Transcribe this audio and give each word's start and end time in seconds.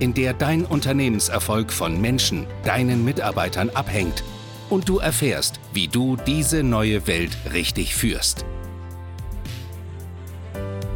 in 0.00 0.14
der 0.14 0.32
dein 0.32 0.64
Unternehmenserfolg 0.64 1.70
von 1.72 2.00
Menschen, 2.00 2.46
deinen 2.64 3.04
Mitarbeitern 3.04 3.70
abhängt 3.70 4.24
und 4.70 4.88
du 4.88 4.98
erfährst, 4.98 5.60
wie 5.72 5.88
du 5.88 6.16
diese 6.26 6.62
neue 6.62 7.06
Welt 7.06 7.36
richtig 7.52 7.94
führst. 7.94 8.44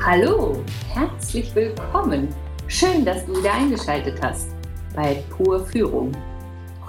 Hallo, 0.05 0.63
herzlich 0.93 1.55
willkommen. 1.55 2.29
Schön, 2.67 3.05
dass 3.05 3.25
du 3.27 3.37
wieder 3.39 3.55
eingeschaltet 3.55 4.19
hast 4.23 4.49
bei 4.95 5.23
Pur 5.31 5.67
Führung. 5.67 6.13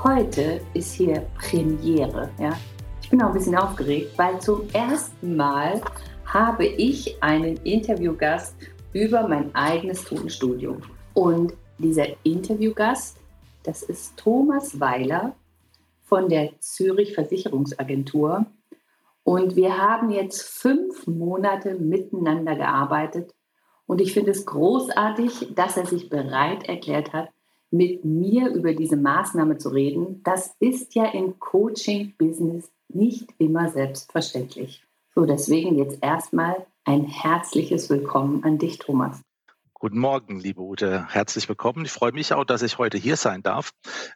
Heute 0.03 0.61
ist 0.73 0.93
hier 0.93 1.25
Premiere. 1.37 2.29
Ja? 2.39 2.57
Ich 3.01 3.09
bin 3.09 3.21
auch 3.21 3.27
ein 3.27 3.33
bisschen 3.33 3.55
aufgeregt, 3.55 4.17
weil 4.17 4.39
zum 4.39 4.61
ersten 4.73 5.35
Mal 5.35 5.81
habe 6.25 6.65
ich 6.65 7.21
einen 7.21 7.57
Interviewgast 7.57 8.55
über 8.93 9.27
mein 9.27 9.53
eigenes 9.53 10.03
Tonstudio. 10.03 10.77
Und 11.13 11.53
dieser 11.77 12.07
Interviewgast, 12.23 13.17
das 13.63 13.83
ist 13.83 14.17
Thomas 14.17 14.79
Weiler 14.79 15.35
von 16.03 16.29
der 16.29 16.59
Zürich 16.59 17.13
Versicherungsagentur. 17.13 18.45
Und 19.23 19.55
wir 19.55 19.77
haben 19.77 20.11
jetzt 20.11 20.43
fünf 20.43 21.07
Monate 21.07 21.75
miteinander 21.75 22.55
gearbeitet. 22.55 23.33
Und 23.87 24.01
ich 24.01 24.13
finde 24.13 24.31
es 24.31 24.45
großartig, 24.45 25.53
dass 25.55 25.77
er 25.77 25.85
sich 25.85 26.09
bereit 26.09 26.67
erklärt 26.69 27.11
hat, 27.13 27.29
mit 27.71 28.05
mir 28.05 28.49
über 28.49 28.73
diese 28.73 28.97
Maßnahme 28.97 29.57
zu 29.57 29.69
reden. 29.69 30.21
Das 30.23 30.55
ist 30.59 30.95
ja 30.95 31.05
im 31.05 31.39
Coaching-Business 31.39 32.71
nicht 32.87 33.29
immer 33.37 33.69
selbstverständlich. 33.69 34.83
So, 35.13 35.25
deswegen 35.25 35.77
jetzt 35.77 35.97
erstmal 36.01 36.67
ein 36.83 37.03
herzliches 37.05 37.89
Willkommen 37.89 38.43
an 38.43 38.59
dich, 38.59 38.77
Thomas. 38.77 39.21
Guten 39.77 39.99
Morgen, 39.99 40.39
liebe 40.39 40.61
Ute. 40.61 41.05
Herzlich 41.09 41.49
willkommen. 41.49 41.83
Ich 41.83 41.91
freue 41.91 42.13
mich 42.13 42.33
auch, 42.33 42.45
dass 42.45 42.61
ich 42.61 42.77
heute 42.77 42.97
hier 42.97 43.17
sein 43.17 43.43
darf 43.43 43.71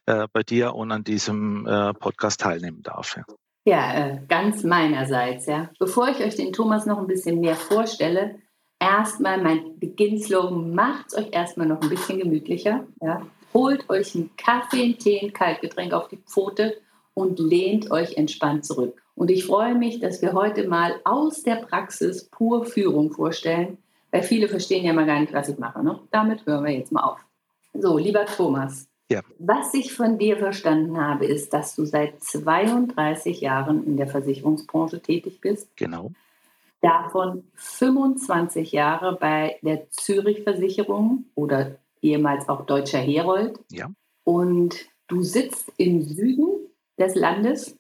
äh, 0.06 0.26
bei 0.32 0.42
dir 0.42 0.74
und 0.74 0.90
an 0.94 1.04
diesem 1.04 1.68
äh, 1.68 1.94
Podcast 1.94 2.40
teilnehmen 2.40 2.82
darf. 2.82 3.20
Ja, 3.66 3.94
äh, 3.94 4.22
ganz 4.30 4.64
meinerseits. 4.64 5.48
Ja. 5.48 5.70
Bevor 5.78 6.08
ich 6.08 6.22
euch 6.22 6.36
den 6.36 6.54
Thomas 6.54 6.86
noch 6.86 6.98
ein 6.98 7.08
bisschen 7.08 7.42
mehr 7.42 7.58
vorstelle, 7.58 8.36
erstmal 8.80 9.44
mein 9.44 9.78
Beginnslogan, 9.78 10.74
macht 10.74 11.14
euch 11.16 11.28
erstmal 11.34 11.68
noch 11.68 11.82
ein 11.82 11.90
bisschen 11.90 12.20
gemütlicher. 12.20 12.88
Ja. 13.02 13.24
Holt 13.54 13.90
euch 13.90 14.16
einen 14.16 14.34
Kaffee, 14.38 14.84
einen 14.84 14.98
Tee, 14.98 15.20
ein 15.22 15.34
Kaltgetränk 15.34 15.92
auf 15.92 16.08
die 16.08 16.24
Pfote 16.26 16.78
und 17.14 17.38
lehnt 17.38 17.92
euch 17.92 18.16
entspannt 18.16 18.66
zurück. 18.66 19.02
Und 19.14 19.30
ich 19.30 19.46
freue 19.46 19.76
mich, 19.76 20.00
dass 20.00 20.22
wir 20.22 20.32
heute 20.32 20.70
mal 20.70 21.02
aus 21.04 21.44
der 21.44 21.56
Praxis 21.58 22.30
pur 22.30 22.66
Führung 22.66 23.12
vorstellen 23.12 23.78
weil 24.12 24.24
viele 24.24 24.48
verstehen 24.48 24.86
ja 24.86 24.94
mal 24.94 25.06
gar 25.06 25.20
nicht, 25.20 25.34
was 25.34 25.50
ich 25.50 25.58
mache. 25.58 25.84
Ne? 25.84 26.00
Damit 26.12 26.46
hören 26.46 26.66
wir 26.66 26.72
jetzt 26.72 26.92
mal 26.92 27.04
auf. 27.04 27.20
So, 27.74 27.98
lieber 27.98 28.26
Thomas, 28.26 28.88
ja. 29.10 29.22
was 29.38 29.74
ich 29.74 29.94
von 29.94 30.18
dir 30.18 30.38
verstanden 30.38 31.00
habe, 31.00 31.26
ist, 31.26 31.54
dass 31.54 31.76
du 31.76 31.86
seit 31.86 32.22
32 32.24 33.42
Jahren 33.42 33.86
in 33.86 33.98
der 33.98 34.08
Versicherungsbranche 34.08 35.02
tätig 35.02 35.40
bist. 35.42 35.76
Genau. 35.78 36.12
Davon 36.82 37.44
25 37.56 38.72
Jahre 38.72 39.18
bei 39.20 39.58
der 39.62 39.90
Zürich 39.92 40.44
Versicherung 40.44 41.26
oder 41.36 41.76
ehemals 42.02 42.48
auch 42.48 42.66
Deutscher 42.66 43.00
Herold. 43.00 43.60
Ja. 43.72 43.92
Und 44.24 44.88
du 45.08 45.22
sitzt 45.22 45.72
im 45.78 46.02
Süden 46.02 46.70
des 46.98 47.16
Landes, 47.16 47.78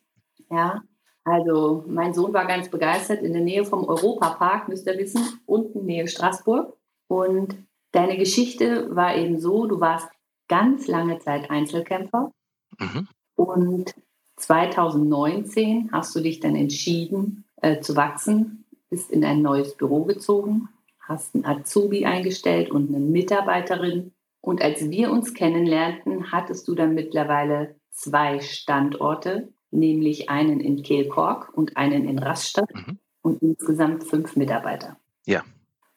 ja, 0.49 0.81
also 1.29 1.83
mein 1.87 2.13
Sohn 2.13 2.33
war 2.33 2.45
ganz 2.45 2.69
begeistert 2.69 3.21
in 3.21 3.33
der 3.33 3.41
Nähe 3.41 3.65
vom 3.65 3.87
Europapark, 3.87 4.67
müsst 4.67 4.87
ihr 4.87 4.97
wissen, 4.97 5.21
unten 5.45 5.85
Nähe 5.85 6.07
Straßburg. 6.07 6.75
Und 7.07 7.55
deine 7.91 8.17
Geschichte 8.17 8.95
war 8.95 9.15
eben 9.15 9.39
so, 9.39 9.65
du 9.65 9.79
warst 9.79 10.09
ganz 10.47 10.87
lange 10.87 11.19
Zeit 11.19 11.49
Einzelkämpfer 11.49 12.31
mhm. 12.79 13.07
und 13.35 13.93
2019 14.37 15.89
hast 15.91 16.15
du 16.15 16.21
dich 16.21 16.39
dann 16.39 16.55
entschieden 16.55 17.45
äh, 17.61 17.79
zu 17.81 17.95
wachsen, 17.95 18.65
bist 18.89 19.11
in 19.11 19.23
ein 19.23 19.41
neues 19.41 19.75
Büro 19.75 20.05
gezogen, 20.05 20.69
hast 20.99 21.35
einen 21.35 21.45
Azubi 21.45 22.05
eingestellt 22.05 22.71
und 22.71 22.89
eine 22.89 22.99
Mitarbeiterin. 22.99 24.13
Und 24.41 24.61
als 24.61 24.89
wir 24.89 25.11
uns 25.11 25.33
kennenlernten, 25.33 26.31
hattest 26.31 26.67
du 26.67 26.75
dann 26.75 26.93
mittlerweile 26.93 27.75
zwei 27.91 28.39
Standorte 28.39 29.49
nämlich 29.71 30.29
einen 30.29 30.59
in 30.59 30.83
Kehlkork 30.83 31.55
und 31.55 31.77
einen 31.77 32.07
in 32.07 32.19
Rastatt 32.19 32.73
mhm. 32.73 32.99
und 33.21 33.41
insgesamt 33.41 34.03
fünf 34.03 34.35
Mitarbeiter. 34.35 34.97
Ja. 35.25 35.43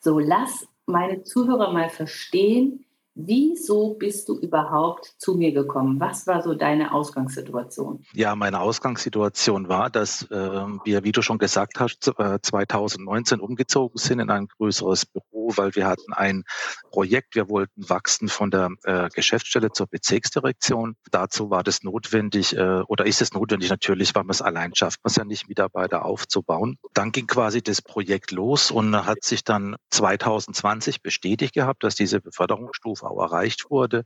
So, 0.00 0.18
lass 0.18 0.66
meine 0.86 1.22
Zuhörer 1.22 1.72
mal 1.72 1.88
verstehen, 1.88 2.84
Wieso 3.14 3.94
bist 3.94 4.30
du 4.30 4.38
überhaupt 4.38 5.14
zu 5.18 5.34
mir 5.34 5.52
gekommen? 5.52 6.00
Was 6.00 6.26
war 6.26 6.42
so 6.42 6.54
deine 6.54 6.94
Ausgangssituation? 6.94 8.02
Ja, 8.14 8.34
meine 8.34 8.60
Ausgangssituation 8.60 9.68
war, 9.68 9.90
dass 9.90 10.22
äh, 10.30 10.36
wir, 10.84 11.04
wie 11.04 11.12
du 11.12 11.20
schon 11.20 11.36
gesagt 11.36 11.78
hast, 11.78 12.10
2019 12.42 13.38
äh, 13.38 13.42
umgezogen 13.42 13.98
sind 13.98 14.20
in 14.20 14.30
ein 14.30 14.46
größeres 14.46 15.04
Büro, 15.04 15.52
weil 15.56 15.74
wir 15.74 15.86
hatten 15.86 16.14
ein 16.14 16.44
Projekt, 16.90 17.34
wir 17.34 17.50
wollten 17.50 17.86
wachsen 17.88 18.28
von 18.28 18.50
der 18.50 18.70
äh, 18.84 19.10
Geschäftsstelle 19.10 19.72
zur 19.72 19.88
Bezirksdirektion. 19.88 20.96
Dazu 21.10 21.50
war 21.50 21.62
das 21.62 21.82
notwendig 21.82 22.56
äh, 22.56 22.80
oder 22.86 23.04
ist 23.04 23.20
es 23.20 23.34
notwendig 23.34 23.68
natürlich, 23.68 24.14
weil 24.14 24.24
man 24.24 24.30
es 24.30 24.40
allein 24.40 24.74
schafft, 24.74 25.00
man 25.04 25.10
es 25.10 25.16
ja 25.16 25.24
nicht 25.24 25.48
Mitarbeiter 25.48 26.06
aufzubauen. 26.06 26.78
Dann 26.94 27.12
ging 27.12 27.26
quasi 27.26 27.62
das 27.62 27.82
Projekt 27.82 28.30
los 28.30 28.70
und 28.70 28.96
hat 29.04 29.22
sich 29.22 29.44
dann 29.44 29.76
2020 29.90 31.02
bestätigt 31.02 31.52
gehabt, 31.52 31.84
dass 31.84 31.94
diese 31.94 32.20
Beförderungsstufe 32.20 33.01
auch 33.02 33.20
erreicht 33.20 33.70
wurde. 33.70 34.04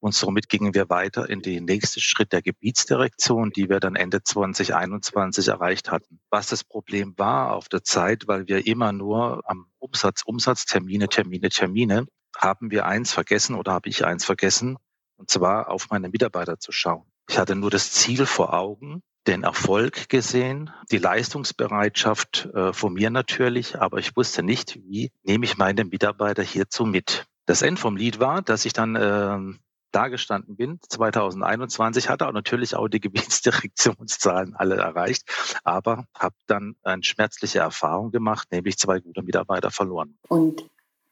Und 0.00 0.14
somit 0.14 0.48
gingen 0.48 0.72
wir 0.72 0.88
weiter 0.88 1.28
in 1.28 1.42
den 1.42 1.66
nächsten 1.66 2.00
Schritt 2.00 2.32
der 2.32 2.40
Gebietsdirektion, 2.40 3.50
die 3.50 3.68
wir 3.68 3.80
dann 3.80 3.96
Ende 3.96 4.22
2021 4.22 5.48
erreicht 5.48 5.90
hatten. 5.90 6.20
Was 6.30 6.46
das 6.48 6.64
Problem 6.64 7.14
war 7.18 7.54
auf 7.54 7.68
der 7.68 7.84
Zeit, 7.84 8.26
weil 8.26 8.48
wir 8.48 8.66
immer 8.66 8.92
nur 8.92 9.42
am 9.44 9.66
Umsatz, 9.78 10.22
Umsatz, 10.24 10.64
Termine, 10.64 11.08
Termine, 11.08 11.50
Termine, 11.50 12.06
haben 12.36 12.70
wir 12.70 12.86
eins 12.86 13.12
vergessen 13.12 13.54
oder 13.56 13.72
habe 13.72 13.90
ich 13.90 14.06
eins 14.06 14.24
vergessen, 14.24 14.78
und 15.16 15.28
zwar 15.28 15.68
auf 15.68 15.90
meine 15.90 16.08
Mitarbeiter 16.08 16.58
zu 16.58 16.72
schauen. 16.72 17.04
Ich 17.28 17.38
hatte 17.38 17.54
nur 17.54 17.70
das 17.70 17.92
Ziel 17.92 18.24
vor 18.24 18.54
Augen, 18.54 19.02
den 19.26 19.42
Erfolg 19.42 20.08
gesehen, 20.08 20.70
die 20.90 20.98
Leistungsbereitschaft 20.98 22.48
äh, 22.54 22.72
von 22.72 22.94
mir 22.94 23.10
natürlich, 23.10 23.78
aber 23.78 23.98
ich 23.98 24.16
wusste 24.16 24.42
nicht, 24.42 24.76
wie 24.86 25.12
nehme 25.22 25.44
ich 25.44 25.58
meine 25.58 25.84
Mitarbeiter 25.84 26.42
hierzu 26.42 26.86
mit. 26.86 27.26
Das 27.50 27.62
End 27.62 27.80
vom 27.80 27.96
Lied 27.96 28.20
war, 28.20 28.42
dass 28.42 28.64
ich 28.64 28.72
dann 28.74 28.94
äh, 28.94 29.58
dagestanden 29.90 30.54
bin, 30.54 30.78
2021, 30.88 32.08
hatte 32.08 32.28
auch 32.28 32.32
natürlich 32.32 32.76
auch 32.76 32.86
die 32.86 33.00
Gebietsdirektionszahlen 33.00 34.54
alle 34.54 34.76
erreicht, 34.76 35.24
aber 35.64 36.04
habe 36.16 36.36
dann 36.46 36.76
eine 36.84 37.02
schmerzliche 37.02 37.58
Erfahrung 37.58 38.12
gemacht, 38.12 38.46
nämlich 38.52 38.78
zwei 38.78 39.00
gute 39.00 39.22
Mitarbeiter 39.22 39.72
verloren. 39.72 40.16
Und 40.28 40.64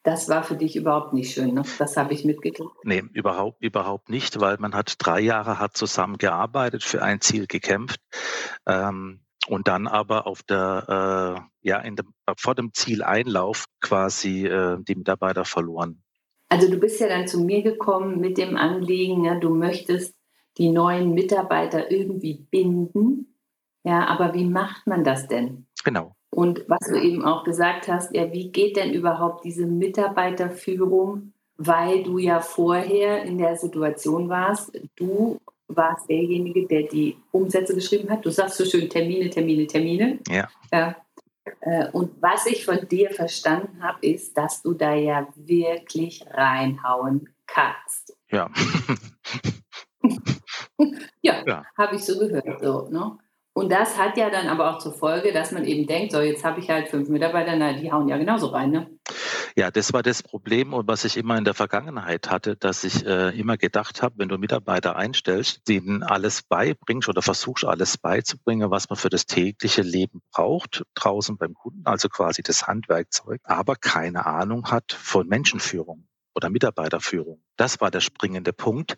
das 0.05 0.29
war 0.29 0.45
für 0.45 0.55
dich 0.55 0.77
überhaupt 0.77 1.13
nicht 1.13 1.35
schön, 1.35 1.55
ne? 1.55 1.65
das 1.77 1.97
habe 1.97 2.15
ich 2.15 2.25
mitgekriegt. 2.25 2.71
Nee, 2.85 3.03
überhaupt, 3.15 3.61
überhaupt 3.61 4.09
nicht, 4.09 4.39
weil 4.39 4.59
man 4.61 4.77
hat 4.77 4.95
drei 5.01 5.19
Jahre 5.19 5.59
hat 5.59 5.77
zusammen 5.77 6.19
gearbeitet, 6.19 6.85
für 6.85 7.03
ein 7.03 7.21
Ziel 7.21 7.49
gekämpft. 7.49 7.99
Ähm, 8.65 9.23
und 9.49 9.67
dann 9.67 9.89
aber 9.89 10.29
auf 10.29 10.45
der, 10.45 11.43
äh, 11.65 11.69
ja, 11.69 11.81
dem, 11.81 12.15
vor 12.37 12.55
dem 12.55 12.73
Zieleinlauf 12.75 13.65
quasi 13.81 14.47
äh, 14.47 14.77
die 14.81 14.95
Mitarbeiter 14.95 15.45
verloren. 15.45 16.05
Also 16.49 16.71
du 16.71 16.79
bist 16.79 17.01
ja 17.01 17.09
dann 17.09 17.29
zu 17.29 17.41
mir 17.41 17.63
gekommen 17.63 18.21
mit 18.21 18.39
dem 18.39 18.57
Anliegen, 18.57 19.25
ja, 19.25 19.35
du 19.35 19.51
möchtest 19.51 20.15
die 20.57 20.71
neuen 20.71 21.15
Mitarbeiter 21.15 21.91
irgendwie 21.91 22.47
binden. 22.51 23.35
Ja, 23.85 24.07
aber 24.07 24.35
wie 24.35 24.45
macht 24.45 24.87
man 24.87 25.05
das 25.05 25.29
denn? 25.29 25.67
Genau. 25.85 26.15
Und 26.31 26.65
was 26.69 26.81
du 26.89 27.01
eben 27.01 27.25
auch 27.25 27.45
gesagt 27.45 27.89
hast, 27.89 28.15
ja, 28.15 28.33
wie 28.33 28.51
geht 28.51 28.77
denn 28.77 28.93
überhaupt 28.93 29.45
diese 29.45 29.67
Mitarbeiterführung, 29.67 31.33
weil 31.57 32.03
du 32.03 32.19
ja 32.19 32.41
vorher 32.41 33.23
in 33.23 33.39
der 33.39 33.57
Situation 33.57 34.29
warst, 34.29 34.71
du 34.97 35.39
warst 35.69 36.09
derjenige, 36.09 36.67
der 36.67 36.85
die 36.85 37.17
Umsätze 37.31 37.75
geschrieben 37.75 38.11
hat. 38.11 38.25
Du 38.25 38.31
sagst 38.31 38.57
so 38.57 38.65
schön 38.65 38.89
Termine, 38.89 39.31
Termine, 39.31 39.67
Termine. 39.67 40.19
Ja. 40.29 40.49
ja. 40.73 40.97
Äh, 41.69 41.89
und 41.91 42.23
was 42.23 42.47
ich 42.47 42.65
von 42.65 42.89
dir 42.89 43.11
verstanden 43.11 43.83
habe, 43.83 43.99
ist, 44.07 44.37
dass 44.37 44.63
du 44.63 44.73
da 44.73 44.95
ja 44.95 45.29
wirklich 45.37 46.25
reinhauen 46.31 47.29
kannst. 47.47 48.17
Ja. 48.31 48.49
ja, 51.23 51.43
ja. 51.47 51.65
habe 51.77 51.97
ich 51.97 52.05
so 52.05 52.19
gehört. 52.19 52.63
So, 52.63 52.89
ne? 52.89 53.19
Und 53.53 53.71
das 53.73 53.99
hat 53.99 54.17
ja 54.17 54.31
dann 54.31 54.47
aber 54.47 54.71
auch 54.71 54.79
zur 54.79 54.93
Folge, 54.93 55.33
dass 55.33 55.53
man 55.53 55.65
eben 55.65 55.87
denkt, 55.87 56.13
so 56.13 56.21
jetzt 56.21 56.45
habe 56.45 56.61
ich 56.61 56.71
halt 56.71 56.89
fünf 56.89 57.09
Mitarbeiter, 57.09 57.57
na, 57.57 57.73
die 57.73 57.91
hauen 57.91 58.09
ja 58.09 58.17
genauso 58.17 58.47
rein. 58.47 58.71
Ne? 58.71 58.89
Ja, 59.59 59.73
das 59.73 59.93
war 59.93 60.05
das 60.05 60.23
Problem 60.23 60.73
und 60.73 60.87
was 60.87 61.05
ich 61.05 61.17
immer 61.17 61.37
in 61.37 61.43
der 61.43 61.53
Vergangenheit 61.53 62.31
hatte, 62.31 62.55
dass 62.55 62.85
ich 62.85 63.05
äh, 63.05 63.37
immer 63.37 63.57
gedacht 63.57 64.03
habe, 64.03 64.15
wenn 64.19 64.29
du 64.29 64.39
Mitarbeiter 64.39 64.95
einstellst, 64.95 65.67
denen 65.67 66.05
alles 66.05 66.45
beibringst 66.45 67.09
oder 67.09 67.23
versuchst 67.23 67.65
alles 67.65 67.99
beizubringen, 67.99 68.71
was 68.71 68.89
man 68.89 68.97
für 68.97 69.09
das 69.09 69.27
tägliche 69.27 69.83
Leben 69.83 70.21
braucht, 70.31 70.85
draußen 70.95 71.39
beim 71.39 71.55
Kunden, 71.55 71.83
also 71.87 72.09
quasi 72.09 72.45
das 72.45 72.69
Handwerkzeug, 72.69 73.41
aber 73.43 73.75
keine 73.75 74.27
Ahnung 74.27 74.71
hat 74.71 74.93
von 74.93 75.27
Menschenführung 75.27 76.07
oder 76.37 76.51
Mitarbeiterführung. 76.51 77.43
Das 77.57 77.81
war 77.81 77.91
der 77.91 78.01
springende 78.01 78.53
Punkt, 78.53 78.95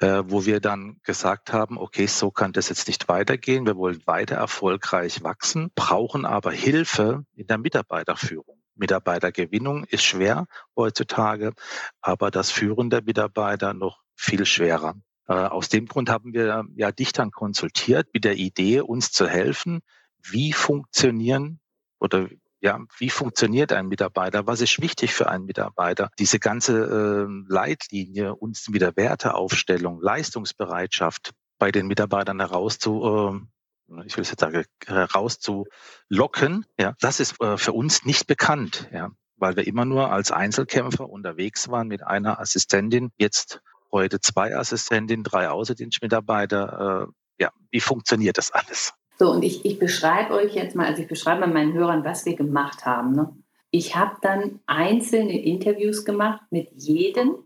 äh, 0.00 0.24
wo 0.26 0.44
wir 0.44 0.58
dann 0.58 0.96
gesagt 1.04 1.52
haben, 1.52 1.78
okay, 1.78 2.06
so 2.06 2.32
kann 2.32 2.52
das 2.52 2.68
jetzt 2.68 2.88
nicht 2.88 3.06
weitergehen. 3.06 3.64
Wir 3.64 3.76
wollen 3.76 4.02
weiter 4.06 4.34
erfolgreich 4.34 5.22
wachsen, 5.22 5.70
brauchen 5.76 6.24
aber 6.24 6.50
Hilfe 6.50 7.26
in 7.36 7.46
der 7.46 7.58
Mitarbeiterführung. 7.58 8.49
Mitarbeitergewinnung 8.80 9.84
ist 9.84 10.02
schwer 10.02 10.46
heutzutage, 10.74 11.52
aber 12.00 12.32
das 12.32 12.50
Führen 12.50 12.90
der 12.90 13.02
Mitarbeiter 13.02 13.74
noch 13.74 14.00
viel 14.16 14.44
schwerer. 14.44 14.96
Äh, 15.28 15.34
aus 15.34 15.68
dem 15.68 15.86
Grund 15.86 16.10
haben 16.10 16.32
wir 16.32 16.64
ja 16.74 16.90
dich 16.90 17.12
dann 17.12 17.30
konsultiert 17.30 18.08
mit 18.12 18.24
der 18.24 18.36
Idee, 18.36 18.80
uns 18.80 19.12
zu 19.12 19.28
helfen, 19.28 19.80
wie 20.22 20.52
funktionieren 20.52 21.60
oder 22.00 22.28
ja, 22.62 22.78
wie 22.98 23.08
funktioniert 23.08 23.72
ein 23.72 23.86
Mitarbeiter? 23.86 24.46
Was 24.46 24.60
ist 24.60 24.82
wichtig 24.82 25.14
für 25.14 25.30
einen 25.30 25.46
Mitarbeiter? 25.46 26.10
Diese 26.18 26.38
ganze 26.38 27.26
äh, 27.26 27.52
Leitlinie, 27.52 28.34
uns 28.34 28.70
wieder 28.72 28.96
Werteaufstellung, 28.96 30.00
Leistungsbereitschaft 30.02 31.32
bei 31.58 31.70
den 31.70 31.86
Mitarbeitern 31.86 32.38
herauszu, 32.38 33.02
äh, 33.04 33.59
ich 34.06 34.16
will 34.16 34.24
jetzt 34.24 34.40
sagen, 34.40 34.64
herauszulocken, 34.86 36.66
ja, 36.78 36.94
das 37.00 37.20
ist 37.20 37.40
äh, 37.40 37.56
für 37.56 37.72
uns 37.72 38.04
nicht 38.04 38.26
bekannt, 38.26 38.88
ja, 38.92 39.10
weil 39.36 39.56
wir 39.56 39.66
immer 39.66 39.84
nur 39.84 40.10
als 40.10 40.30
Einzelkämpfer 40.30 41.08
unterwegs 41.08 41.68
waren 41.68 41.88
mit 41.88 42.06
einer 42.06 42.40
Assistentin, 42.40 43.10
jetzt 43.18 43.60
heute 43.92 44.20
zwei 44.20 44.56
Assistentinnen, 44.56 45.24
drei 45.24 45.48
Außendienstmitarbeiter. 45.48 47.08
Äh, 47.08 47.42
ja, 47.42 47.50
wie 47.70 47.80
funktioniert 47.80 48.38
das 48.38 48.50
alles? 48.50 48.92
So, 49.18 49.30
und 49.30 49.42
ich, 49.42 49.64
ich 49.64 49.78
beschreibe 49.78 50.34
euch 50.34 50.54
jetzt 50.54 50.74
mal, 50.74 50.86
also 50.86 51.02
ich 51.02 51.08
beschreibe 51.08 51.40
mal 51.40 51.52
meinen 51.52 51.74
Hörern, 51.74 52.04
was 52.04 52.24
wir 52.24 52.36
gemacht 52.36 52.86
haben. 52.86 53.12
Ne? 53.12 53.36
Ich 53.70 53.96
habe 53.96 54.16
dann 54.22 54.60
einzelne 54.66 55.42
Interviews 55.42 56.04
gemacht 56.04 56.40
mit 56.50 56.70
jedem 56.72 57.36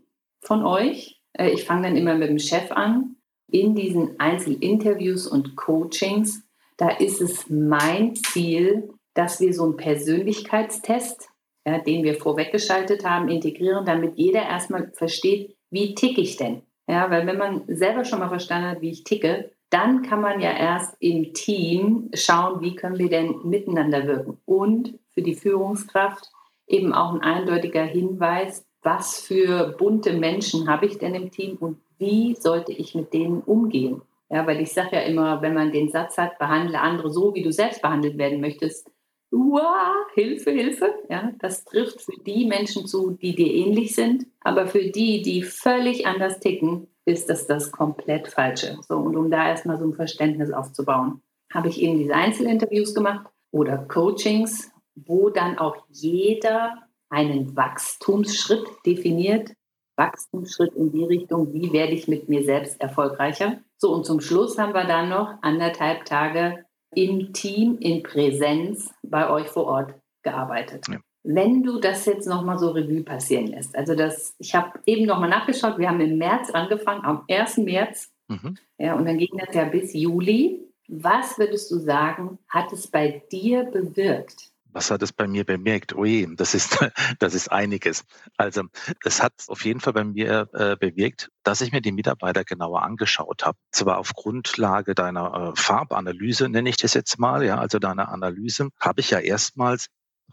von 0.41 0.65
euch. 0.65 1.21
Äh, 1.33 1.49
ich 1.49 1.65
fange 1.65 1.87
dann 1.87 1.97
immer 1.97 2.15
mit 2.15 2.29
dem 2.29 2.39
Chef 2.39 2.71
an. 2.71 3.14
In 3.47 3.75
diesen 3.75 4.19
Einzelinterviews 4.19 5.27
und 5.27 5.55
Coachings, 5.55 6.43
da 6.77 6.89
ist 6.89 7.21
es 7.21 7.49
mein 7.49 8.15
Ziel, 8.15 8.89
dass 9.13 9.39
wir 9.39 9.53
so 9.53 9.63
einen 9.63 9.77
Persönlichkeitstest, 9.77 11.29
ja, 11.65 11.79
den 11.79 12.03
wir 12.03 12.15
vorweggeschaltet 12.15 13.05
haben, 13.05 13.29
integrieren, 13.29 13.85
damit 13.85 14.17
jeder 14.17 14.43
erstmal 14.43 14.91
versteht, 14.93 15.55
wie 15.71 15.95
ticke 15.95 16.21
ich 16.21 16.37
denn? 16.37 16.61
Ja, 16.87 17.09
weil 17.09 17.25
wenn 17.25 17.37
man 17.37 17.63
selber 17.67 18.05
schon 18.05 18.19
mal 18.19 18.29
verstanden 18.29 18.69
hat, 18.69 18.81
wie 18.81 18.91
ich 18.91 19.03
ticke, 19.03 19.51
dann 19.69 20.03
kann 20.03 20.21
man 20.21 20.39
ja 20.39 20.51
erst 20.51 20.95
im 20.99 21.33
Team 21.33 22.09
schauen, 22.13 22.61
wie 22.61 22.75
können 22.75 22.97
wir 22.97 23.09
denn 23.09 23.39
miteinander 23.43 24.05
wirken. 24.05 24.37
Und 24.45 24.99
für 25.11 25.21
die 25.21 25.35
Führungskraft 25.35 26.29
eben 26.67 26.93
auch 26.93 27.13
ein 27.13 27.21
eindeutiger 27.21 27.83
Hinweis, 27.83 28.64
was 28.85 29.19
für 29.19 29.75
bunte 29.77 30.13
Menschen 30.13 30.69
habe 30.69 30.85
ich 30.85 30.97
denn 30.97 31.15
im 31.15 31.31
Team 31.31 31.57
und 31.59 31.77
wie 31.97 32.35
sollte 32.35 32.71
ich 32.71 32.93
mit 32.93 33.13
denen 33.13 33.41
umgehen. 33.41 34.01
Ja, 34.29 34.45
weil 34.47 34.61
ich 34.61 34.71
sage 34.73 34.95
ja 34.95 35.01
immer, 35.01 35.41
wenn 35.41 35.53
man 35.53 35.71
den 35.71 35.89
Satz 35.89 36.17
hat, 36.17 36.37
behandle 36.39 36.79
andere 36.79 37.11
so, 37.11 37.33
wie 37.35 37.43
du 37.43 37.51
selbst 37.51 37.81
behandelt 37.81 38.17
werden 38.17 38.41
möchtest, 38.41 38.89
Uah, 39.31 39.93
Hilfe, 40.13 40.51
Hilfe. 40.51 40.93
Ja, 41.09 41.31
das 41.39 41.65
trifft 41.65 42.01
für 42.01 42.17
die 42.25 42.45
Menschen 42.45 42.85
zu, 42.85 43.11
die 43.11 43.35
dir 43.35 43.51
ähnlich 43.51 43.93
sind, 43.93 44.27
aber 44.41 44.67
für 44.67 44.85
die, 44.85 45.21
die 45.21 45.43
völlig 45.43 46.05
anders 46.07 46.39
ticken, 46.39 46.87
ist 47.05 47.29
das 47.29 47.45
das 47.45 47.71
komplett 47.71 48.27
Falsche. 48.27 48.77
So, 48.87 48.97
und 48.97 49.17
um 49.17 49.29
da 49.29 49.49
erstmal 49.49 49.77
so 49.77 49.85
ein 49.85 49.93
Verständnis 49.93 50.51
aufzubauen, 50.51 51.21
habe 51.53 51.69
ich 51.69 51.81
eben 51.81 51.97
diese 51.97 52.13
Einzelinterviews 52.13 52.93
gemacht 52.93 53.27
oder 53.51 53.77
Coachings, 53.77 54.71
wo 54.95 55.29
dann 55.29 55.57
auch 55.57 55.77
jeder 55.89 56.84
einen 57.09 57.55
Wachstumsschritt 57.55 58.65
definiert. 58.85 59.51
Wachstumsschritt 59.97 60.73
in 60.75 60.91
die 60.91 61.05
Richtung, 61.05 61.53
wie 61.53 61.71
werde 61.71 61.93
ich 61.93 62.07
mit 62.07 62.27
mir 62.27 62.43
selbst 62.43 62.81
erfolgreicher. 62.81 63.59
So, 63.77 63.93
und 63.93 64.05
zum 64.05 64.19
Schluss 64.19 64.57
haben 64.57 64.73
wir 64.73 64.85
dann 64.85 65.09
noch 65.09 65.41
anderthalb 65.41 66.05
Tage 66.05 66.65
im 66.93 67.33
Team, 67.33 67.77
in 67.79 68.03
Präsenz 68.03 68.93
bei 69.03 69.29
euch 69.29 69.47
vor 69.47 69.65
Ort 69.65 69.95
gearbeitet. 70.23 70.85
Ja. 70.89 70.99
Wenn 71.23 71.63
du 71.63 71.79
das 71.79 72.05
jetzt 72.05 72.27
nochmal 72.27 72.59
so 72.59 72.69
Revue 72.71 73.03
passieren 73.03 73.47
lässt, 73.47 73.75
also 73.75 73.95
das, 73.95 74.35
ich 74.37 74.53
habe 74.53 74.79
eben 74.85 75.05
nochmal 75.05 75.29
nachgeschaut, 75.29 75.77
wir 75.77 75.89
haben 75.89 75.99
im 75.99 76.17
März 76.17 76.51
angefangen, 76.51 77.03
am 77.03 77.23
1. 77.29 77.57
März, 77.57 78.11
mhm. 78.27 78.57
ja, 78.77 78.95
und 78.95 79.05
dann 79.05 79.17
ging 79.17 79.35
das 79.37 79.55
ja 79.55 79.65
bis 79.65 79.93
Juli. 79.93 80.61
Was 80.87 81.39
würdest 81.39 81.71
du 81.71 81.79
sagen, 81.79 82.37
hat 82.47 82.71
es 82.71 82.87
bei 82.87 83.23
dir 83.31 83.63
bewirkt? 83.63 84.51
Was 84.75 84.91
hat 84.91 85.01
es 85.01 85.13
bei 85.13 85.25
mir 85.25 85.45
bemerkt? 85.45 85.95
Ui, 85.95 86.27
das 86.35 86.53
ist, 86.53 86.77
das 87.19 87.33
ist 87.33 87.49
einiges. 87.49 88.03
Also, 88.35 88.63
es 89.05 89.23
hat 89.23 89.31
auf 89.47 89.63
jeden 89.63 89.79
Fall 89.79 89.93
bei 89.93 90.03
mir 90.03 90.49
äh, 90.51 90.75
bewirkt, 90.75 91.29
dass 91.43 91.61
ich 91.61 91.71
mir 91.71 91.79
die 91.79 91.93
Mitarbeiter 91.93 92.43
genauer 92.43 92.83
angeschaut 92.83 93.45
habe. 93.45 93.57
Zwar 93.71 93.99
auf 93.99 94.13
Grundlage 94.13 94.93
deiner 94.93 95.53
äh, 95.53 95.59
Farbanalyse, 95.59 96.49
nenne 96.49 96.67
ich 96.67 96.75
das 96.75 96.93
jetzt 96.93 97.17
mal, 97.17 97.45
ja, 97.45 97.57
also 97.57 97.79
deiner 97.79 98.09
Analyse, 98.09 98.67
habe 98.77 98.99
ich 98.99 99.11
ja 99.11 99.19
erstmals 99.19 99.87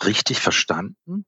richtig 0.05 0.41
verstanden, 0.41 1.25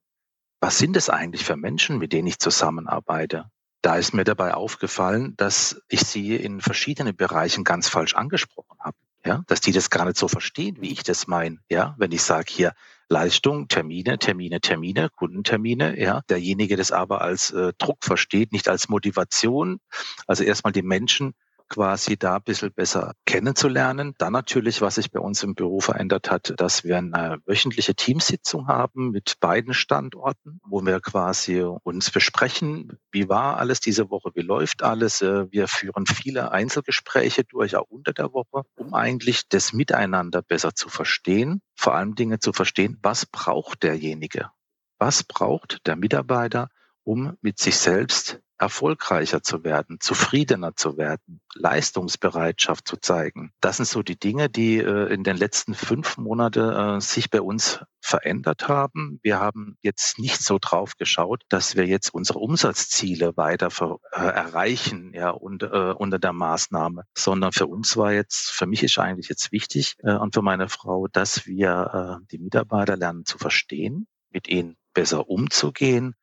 was 0.59 0.77
sind 0.77 0.97
es 0.97 1.09
eigentlich 1.09 1.45
für 1.45 1.55
Menschen, 1.55 1.97
mit 1.97 2.11
denen 2.11 2.27
ich 2.27 2.39
zusammenarbeite? 2.39 3.45
Da 3.81 3.95
ist 3.95 4.13
mir 4.13 4.25
dabei 4.25 4.55
aufgefallen, 4.55 5.35
dass 5.37 5.79
ich 5.87 6.01
sie 6.01 6.35
in 6.35 6.59
verschiedenen 6.59 7.15
Bereichen 7.15 7.63
ganz 7.63 7.87
falsch 7.87 8.13
angesprochen 8.13 8.77
habe. 8.79 8.97
Ja, 9.25 9.43
dass 9.47 9.61
die 9.61 9.71
das 9.71 9.89
gar 9.89 10.05
nicht 10.05 10.17
so 10.17 10.27
verstehen, 10.27 10.77
wie 10.81 10.91
ich 10.91 11.01
das 11.01 11.27
meine. 11.27 11.57
Ja, 11.69 11.95
wenn 11.97 12.11
ich 12.11 12.21
sage 12.21 12.51
hier 12.51 12.73
Leistung, 13.09 13.67
Termine, 13.67 14.17
Termine, 14.17 14.59
Termine, 14.59 15.09
Kundentermine, 15.15 15.99
ja, 15.99 16.21
derjenige 16.29 16.75
das 16.75 16.91
aber 16.91 17.21
als 17.21 17.51
äh, 17.51 17.73
Druck 17.77 18.03
versteht, 18.03 18.51
nicht 18.51 18.67
als 18.67 18.89
Motivation. 18.89 19.79
Also 20.27 20.43
erstmal 20.43 20.73
die 20.73 20.81
Menschen 20.81 21.33
quasi 21.69 22.17
da 22.17 22.35
ein 22.35 22.43
bisschen 22.43 22.71
besser 22.73 23.13
kennenzulernen. 23.25 24.13
Dann 24.17 24.33
natürlich, 24.33 24.81
was 24.81 24.95
sich 24.95 25.11
bei 25.11 25.19
uns 25.19 25.43
im 25.43 25.55
Büro 25.55 25.79
verändert 25.79 26.29
hat, 26.29 26.53
dass 26.57 26.83
wir 26.83 26.97
eine 26.97 27.39
wöchentliche 27.45 27.95
Teamsitzung 27.95 28.67
haben 28.67 29.11
mit 29.11 29.39
beiden 29.39 29.73
Standorten, 29.73 30.59
wo 30.63 30.81
wir 30.85 30.99
quasi 30.99 31.61
uns 31.61 32.11
besprechen, 32.11 32.97
wie 33.11 33.29
war 33.29 33.57
alles 33.57 33.79
diese 33.79 34.09
Woche, 34.09 34.31
wie 34.35 34.41
läuft 34.41 34.83
alles. 34.83 35.21
Äh, 35.21 35.51
wir 35.51 35.67
führen 35.67 36.05
viele 36.05 36.51
Einzelgespräche 36.51 37.43
durch, 37.43 37.75
auch 37.75 37.89
unter 37.89 38.13
der 38.13 38.33
Woche, 38.33 38.63
um 38.75 38.93
eigentlich 38.93 39.47
das 39.49 39.73
Miteinander 39.73 40.41
besser 40.41 40.75
zu 40.75 40.89
verstehen, 40.89 41.61
vor 41.75 41.95
allem 41.95 42.15
Dinge 42.15 42.39
zu 42.39 42.53
verstehen, 42.53 42.97
was 43.01 43.25
braucht 43.25 43.83
derjenige? 43.83 44.49
Was 44.97 45.23
braucht 45.23 45.85
der 45.87 45.95
Mitarbeiter, 45.95 46.69
um 47.03 47.37
mit 47.41 47.59
sich 47.59 47.77
selbst 47.77 48.39
erfolgreicher 48.65 49.43
zu 49.43 49.63
werden, 49.63 49.99
zufriedener 49.99 50.75
zu 50.75 50.97
werden, 50.97 51.39
Leistungsbereitschaft 51.53 52.87
zu 52.87 52.97
zeigen. 52.97 53.51
Das 53.61 53.77
sind 53.77 53.87
so 53.87 54.01
die 54.01 54.17
Dinge, 54.17 54.49
die 54.49 54.77
äh, 54.79 55.13
in 55.13 55.23
den 55.23 55.37
letzten 55.37 55.75
fünf 55.75 56.17
Monaten 56.17 56.97
äh, 56.97 56.99
sich 56.99 57.29
bei 57.29 57.41
uns 57.41 57.79
verändert 58.01 58.67
haben. 58.67 59.19
Wir 59.21 59.39
haben 59.39 59.77
jetzt 59.81 60.17
nicht 60.17 60.41
so 60.41 60.57
drauf 60.59 60.97
geschaut, 60.97 61.43
dass 61.49 61.75
wir 61.75 61.85
jetzt 61.85 62.11
unsere 62.11 62.39
Umsatzziele 62.39 63.37
weiter 63.37 63.69
äh, 64.13 64.19
erreichen, 64.19 65.13
ja, 65.13 65.29
und, 65.29 65.61
äh, 65.61 65.93
unter 65.95 66.17
der 66.17 66.33
Maßnahme, 66.33 67.03
sondern 67.15 67.51
für 67.51 67.67
uns 67.67 67.95
war 67.97 68.13
jetzt, 68.13 68.49
für 68.49 68.65
mich 68.65 68.81
ist 68.81 68.97
eigentlich 68.97 69.29
jetzt 69.29 69.51
wichtig 69.51 69.95
äh, 69.99 70.15
und 70.15 70.33
für 70.33 70.41
meine 70.41 70.69
Frau, 70.69 71.07
dass 71.07 71.45
wir 71.45 72.19
äh, 72.19 72.25
die 72.31 72.39
Mitarbeiter 72.39 72.97
lernen 72.97 73.25
zu 73.25 73.37
verstehen, 73.37 74.07
mit 74.31 74.47
ihnen 74.47 74.75
besser 74.95 75.29
umzugehen, 75.29 76.15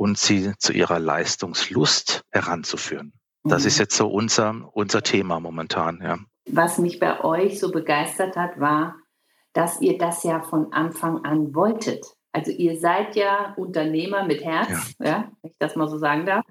und 0.00 0.16
sie 0.16 0.54
zu 0.56 0.72
ihrer 0.72 0.98
Leistungslust 0.98 2.22
heranzuführen. 2.30 3.12
Das 3.44 3.62
mhm. 3.62 3.68
ist 3.68 3.78
jetzt 3.78 3.96
so 3.98 4.08
unser, 4.08 4.70
unser 4.72 5.02
Thema 5.02 5.40
momentan, 5.40 6.00
ja. 6.02 6.18
Was 6.46 6.78
mich 6.78 6.98
bei 6.98 7.22
euch 7.22 7.60
so 7.60 7.70
begeistert 7.70 8.34
hat, 8.34 8.58
war, 8.58 8.96
dass 9.52 9.82
ihr 9.82 9.98
das 9.98 10.22
ja 10.22 10.40
von 10.40 10.72
Anfang 10.72 11.22
an 11.26 11.54
wolltet. 11.54 12.06
Also 12.32 12.50
ihr 12.50 12.80
seid 12.80 13.14
ja 13.14 13.52
Unternehmer 13.58 14.24
mit 14.24 14.42
Herz, 14.42 14.94
ja. 15.00 15.06
ja, 15.06 15.32
wenn 15.42 15.50
ich 15.50 15.58
das 15.58 15.76
mal 15.76 15.88
so 15.88 15.98
sagen 15.98 16.24
darf, 16.24 16.46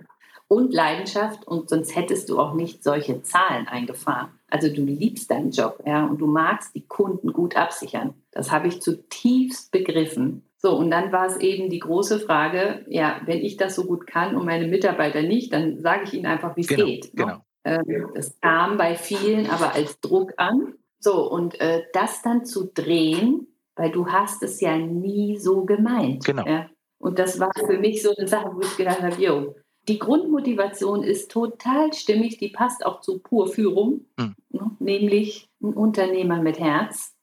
und 0.48 0.72
Leidenschaft 0.72 1.48
und 1.48 1.70
sonst 1.70 1.96
hättest 1.96 2.30
du 2.30 2.40
auch 2.40 2.54
nicht 2.54 2.84
solche 2.84 3.24
Zahlen 3.24 3.68
eingefahren. 3.68 4.30
Also 4.48 4.72
du 4.72 4.84
liebst 4.84 5.32
deinen 5.32 5.50
Job, 5.50 5.82
ja, 5.88 6.06
und 6.06 6.22
du 6.22 6.28
magst 6.28 6.76
die 6.76 6.86
Kunden 6.86 7.34
gut 7.34 7.56
absichern. 7.56 8.14
Das 8.30 8.52
habe 8.52 8.68
ich 8.68 8.80
zutiefst 8.80 9.72
begriffen. 9.72 10.44
So, 10.62 10.76
und 10.76 10.92
dann 10.92 11.14
war 11.14 11.26
es 11.26 11.38
eben 11.38 11.70
die 11.70 11.80
große 11.80 12.20
Frage, 12.20 12.86
ja, 12.90 13.22
wenn 13.26 13.40
ich 13.40 13.56
das 13.56 13.76
so 13.76 13.86
gut 13.86 14.06
kann 14.06 14.36
und 14.36 14.46
meine 14.46 14.68
Mitarbeiter 14.68 15.22
nicht, 15.22 15.54
dann 15.54 15.80
sage 15.80 16.04
ich 16.04 16.14
ihnen 16.14 16.26
einfach, 16.26 16.58
wie 16.58 16.62
es 16.62 16.68
genau, 16.68 16.86
geht. 16.86 17.14
Ne? 17.14 17.24
Genau. 17.24 17.38
Ähm, 17.64 18.12
das 18.14 18.38
kam 18.42 18.78
bei 18.78 18.96
vielen 18.96 19.50
aber 19.50 19.74
als 19.74 20.02
Druck 20.02 20.34
an. 20.36 20.74
So, 21.00 21.32
und 21.32 21.60
äh, 21.62 21.84
das 21.94 22.22
dann 22.24 22.44
zu 22.44 22.70
drehen, 22.74 23.48
weil 23.78 23.92
du 23.92 24.08
hast 24.08 24.44
es 24.44 24.60
ja 24.60 24.78
nie 24.78 25.38
so 25.38 25.64
gemeint. 25.64 26.26
Genau. 26.26 26.46
Ja? 26.46 26.70
Und 26.98 27.20
das 27.20 27.40
war 27.40 27.52
für 27.66 27.80
mich 27.80 28.02
so 28.02 28.14
eine 28.18 28.28
Sache, 28.28 28.52
wo 28.54 28.60
ich 28.60 28.76
gedacht 28.76 29.02
habe, 29.02 29.16
yo, 29.22 29.56
die 29.88 29.98
Grundmotivation 29.98 31.04
ist 31.04 31.32
total 31.32 31.94
stimmig, 31.94 32.38
die 32.38 32.50
passt 32.50 32.86
auch 32.86 33.00
zu 33.00 33.20
Purführung, 33.20 34.06
hm. 34.20 34.36
ne? 34.50 34.72
nämlich 34.80 35.48
ein 35.64 35.74
Unternehmer 35.74 36.42
mit 36.42 36.60
Herz. 36.60 37.16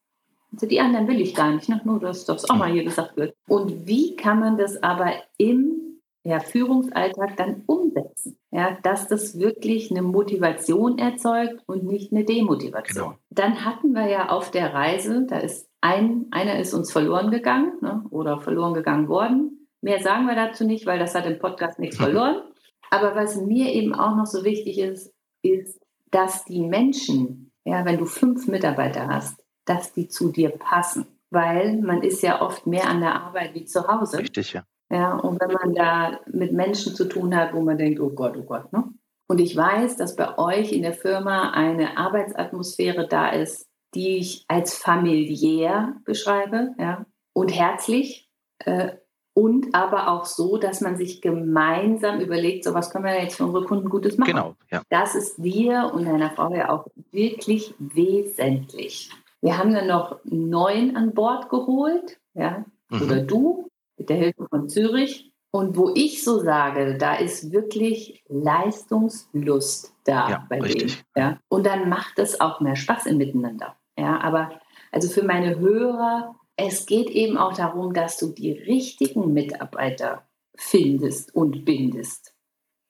Also 0.57 0.67
die 0.67 0.81
anderen 0.81 1.07
will 1.07 1.21
ich 1.21 1.35
gar 1.35 1.55
nicht, 1.55 1.69
ne? 1.69 1.81
nur 1.85 2.01
dass 2.01 2.25
das 2.25 2.49
auch 2.49 2.57
mal 2.57 2.73
hier 2.73 2.85
gesagt 2.85 3.17
wird. 3.17 3.35
Und 3.49 3.87
wie 3.87 4.17
kann 4.17 4.41
man 4.41 4.57
das 4.57 4.83
aber 4.83 5.13
im 5.37 5.87
ja, 6.27 6.41
Führungsalltag 6.41 7.37
dann 7.37 7.63
umsetzen. 7.67 8.37
Ja, 8.51 8.77
dass 8.83 9.07
das 9.07 9.39
wirklich 9.39 9.93
eine 9.93 10.03
Motivation 10.03 10.99
erzeugt 10.99 11.63
und 11.67 11.85
nicht 11.85 12.13
eine 12.13 12.25
Demotivation. 12.25 13.11
Genau. 13.11 13.19
Dann 13.31 13.65
hatten 13.65 13.93
wir 13.93 14.09
ja 14.09 14.31
auf 14.31 14.51
der 14.51 14.75
Reise, 14.75 15.25
da 15.29 15.39
ist 15.39 15.69
ein, 15.81 16.27
einer 16.33 16.59
ist 16.59 16.75
uns 16.75 16.91
verloren 16.91 17.31
gegangen 17.31 17.75
ne, 17.81 18.05
oder 18.11 18.41
verloren 18.41 18.75
gegangen 18.75 19.09
worden. 19.09 19.69
Mehr 19.83 20.03
sagen 20.03 20.27
wir 20.27 20.35
dazu 20.35 20.65
nicht, 20.65 20.85
weil 20.85 20.99
das 20.99 21.15
hat 21.15 21.27
im 21.27 21.39
Podcast 21.39 21.79
nichts 21.79 21.97
verloren. 22.03 22.43
Aber 22.91 23.15
was 23.15 23.37
mir 23.37 23.73
eben 23.73 23.95
auch 23.95 24.17
noch 24.17 24.27
so 24.27 24.43
wichtig 24.45 24.81
ist, 24.81 25.13
ist, 25.43 25.81
dass 26.11 26.45
die 26.45 26.61
Menschen, 26.61 27.53
ja, 27.65 27.85
wenn 27.85 27.99
du 27.99 28.07
fünf 28.07 28.49
Mitarbeiter 28.49 29.07
hast, 29.07 29.45
dass 29.67 29.93
die 29.93 30.09
zu 30.09 30.33
dir 30.33 30.51
passen. 30.51 31.07
Weil 31.31 31.77
man 31.79 32.03
ist 32.03 32.23
ja 32.23 32.41
oft 32.41 32.67
mehr 32.67 32.89
an 32.89 33.01
der 33.01 33.21
Arbeit 33.21 33.55
wie 33.55 33.65
zu 33.65 33.87
Hause. 33.87 34.19
Richtig, 34.19 34.55
ja. 34.55 34.63
Ja, 34.91 35.17
und 35.17 35.41
wenn 35.41 35.51
man 35.51 35.75
da 35.75 36.21
mit 36.27 36.53
Menschen 36.53 36.95
zu 36.95 37.07
tun 37.07 37.37
hat, 37.37 37.53
wo 37.53 37.61
man 37.61 37.77
denkt, 37.77 38.01
oh 38.01 38.11
Gott, 38.11 38.37
oh 38.37 38.45
Gott. 38.45 38.73
Ne? 38.73 38.85
Und 39.29 39.41
ich 39.41 39.57
weiß, 39.57 39.97
dass 39.97 40.15
bei 40.15 40.39
euch 40.39 40.73
in 40.73 40.83
der 40.83 40.95
Firma 40.95 41.51
eine 41.51 41.99
Arbeitsatmosphäre 41.99 43.09
da 43.09 43.31
ist, 43.31 43.69
die 43.95 44.19
ich 44.19 44.45
als 44.49 44.77
familiär 44.77 45.97
beschreibe 46.05 46.75
ja, 46.79 47.05
und 47.33 47.49
herzlich. 47.49 48.31
Äh, 48.61 48.93
und 49.35 49.75
aber 49.75 50.09
auch 50.09 50.25
so, 50.25 50.57
dass 50.57 50.81
man 50.81 50.97
sich 50.97 51.21
gemeinsam 51.21 52.21
überlegt, 52.21 52.65
so 52.65 52.73
was 52.73 52.91
können 52.91 53.05
wir 53.05 53.21
jetzt 53.21 53.37
für 53.37 53.45
unsere 53.45 53.67
Kunden 53.67 53.91
Gutes 53.91 54.17
machen. 54.17 54.33
Genau, 54.33 54.55
ja. 54.71 54.81
Das 54.89 55.15
ist 55.15 55.37
dir 55.37 55.91
und 55.93 56.07
deiner 56.07 56.31
Frau 56.31 56.55
ja 56.55 56.71
auch 56.71 56.87
wirklich 57.11 57.75
wesentlich. 57.79 59.11
Wir 59.41 59.59
haben 59.59 59.75
dann 59.75 59.87
noch 59.87 60.21
neun 60.25 60.97
an 60.97 61.15
Bord 61.15 61.49
geholt, 61.49 62.19
ja, 62.35 62.65
mhm. 62.89 63.03
oder 63.03 63.23
du, 63.23 63.69
mit 63.97 64.09
der 64.09 64.17
Hilfe 64.17 64.47
von 64.49 64.69
Zürich. 64.69 65.33
Und 65.53 65.77
wo 65.77 65.91
ich 65.95 66.23
so 66.23 66.41
sage, 66.41 66.99
da 66.99 67.15
ist 67.15 67.51
wirklich 67.51 68.23
Leistungslust 68.29 69.95
da 70.05 70.29
ja, 70.29 70.47
bei 70.51 70.61
richtig. 70.61 70.97
denen. 70.97 71.05
Ja? 71.17 71.41
Und 71.49 71.65
dann 71.65 71.89
macht 71.89 72.19
es 72.19 72.41
auch 72.41 72.61
mehr 72.61 72.77
Spaß 72.77 73.07
im 73.07 73.17
Miteinander. 73.17 73.75
Ja, 73.99 74.21
aber 74.21 74.51
also 74.93 75.09
für 75.09 75.23
meine 75.23 75.59
Hörer, 75.59 76.37
es 76.57 76.85
geht 76.85 77.09
eben 77.09 77.39
auch 77.39 77.55
darum, 77.55 77.95
dass 77.95 78.19
du 78.19 78.33
die 78.33 78.53
richtigen 78.53 79.33
Mitarbeiter 79.33 80.27
findest 80.57 81.35
und 81.35 81.65
bindest. 81.65 82.35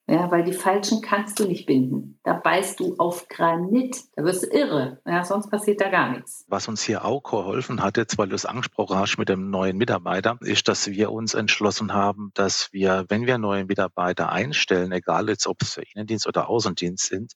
Ja, 0.09 0.31
weil 0.31 0.45
die 0.45 0.53
falschen 0.53 1.01
kannst 1.01 1.37
du 1.37 1.45
nicht 1.45 1.65
binden. 1.65 2.17
Da 2.23 2.33
beißt 2.33 2.79
du 2.79 2.95
auf 2.97 3.27
Granit. 3.27 4.03
Da 4.15 4.23
wirst 4.23 4.43
du 4.43 4.47
irre. 4.47 5.01
Ja, 5.05 5.25
sonst 5.25 5.49
passiert 5.49 5.81
da 5.81 5.89
gar 5.89 6.11
nichts. 6.11 6.45
Was 6.47 6.69
uns 6.69 6.81
hier 6.81 7.03
auch 7.03 7.23
geholfen 7.23 7.83
hat, 7.83 7.97
jetzt 7.97 8.17
weil 8.17 8.29
du 8.29 8.35
es 8.35 8.45
angesprochen 8.45 8.97
hast 8.97 9.17
mit 9.17 9.27
dem 9.27 9.49
neuen 9.49 9.75
Mitarbeiter, 9.75 10.37
ist, 10.39 10.69
dass 10.69 10.87
wir 10.87 11.11
uns 11.11 11.33
entschlossen 11.33 11.93
haben, 11.93 12.31
dass 12.35 12.69
wir, 12.71 13.03
wenn 13.09 13.25
wir 13.25 13.37
neue 13.37 13.65
Mitarbeiter 13.65 14.31
einstellen, 14.31 14.93
egal 14.93 15.27
jetzt 15.27 15.45
ob 15.45 15.61
es 15.61 15.73
für 15.73 15.83
Innendienst 15.93 16.25
oder 16.25 16.47
Außendienst 16.47 17.05
sind, 17.05 17.33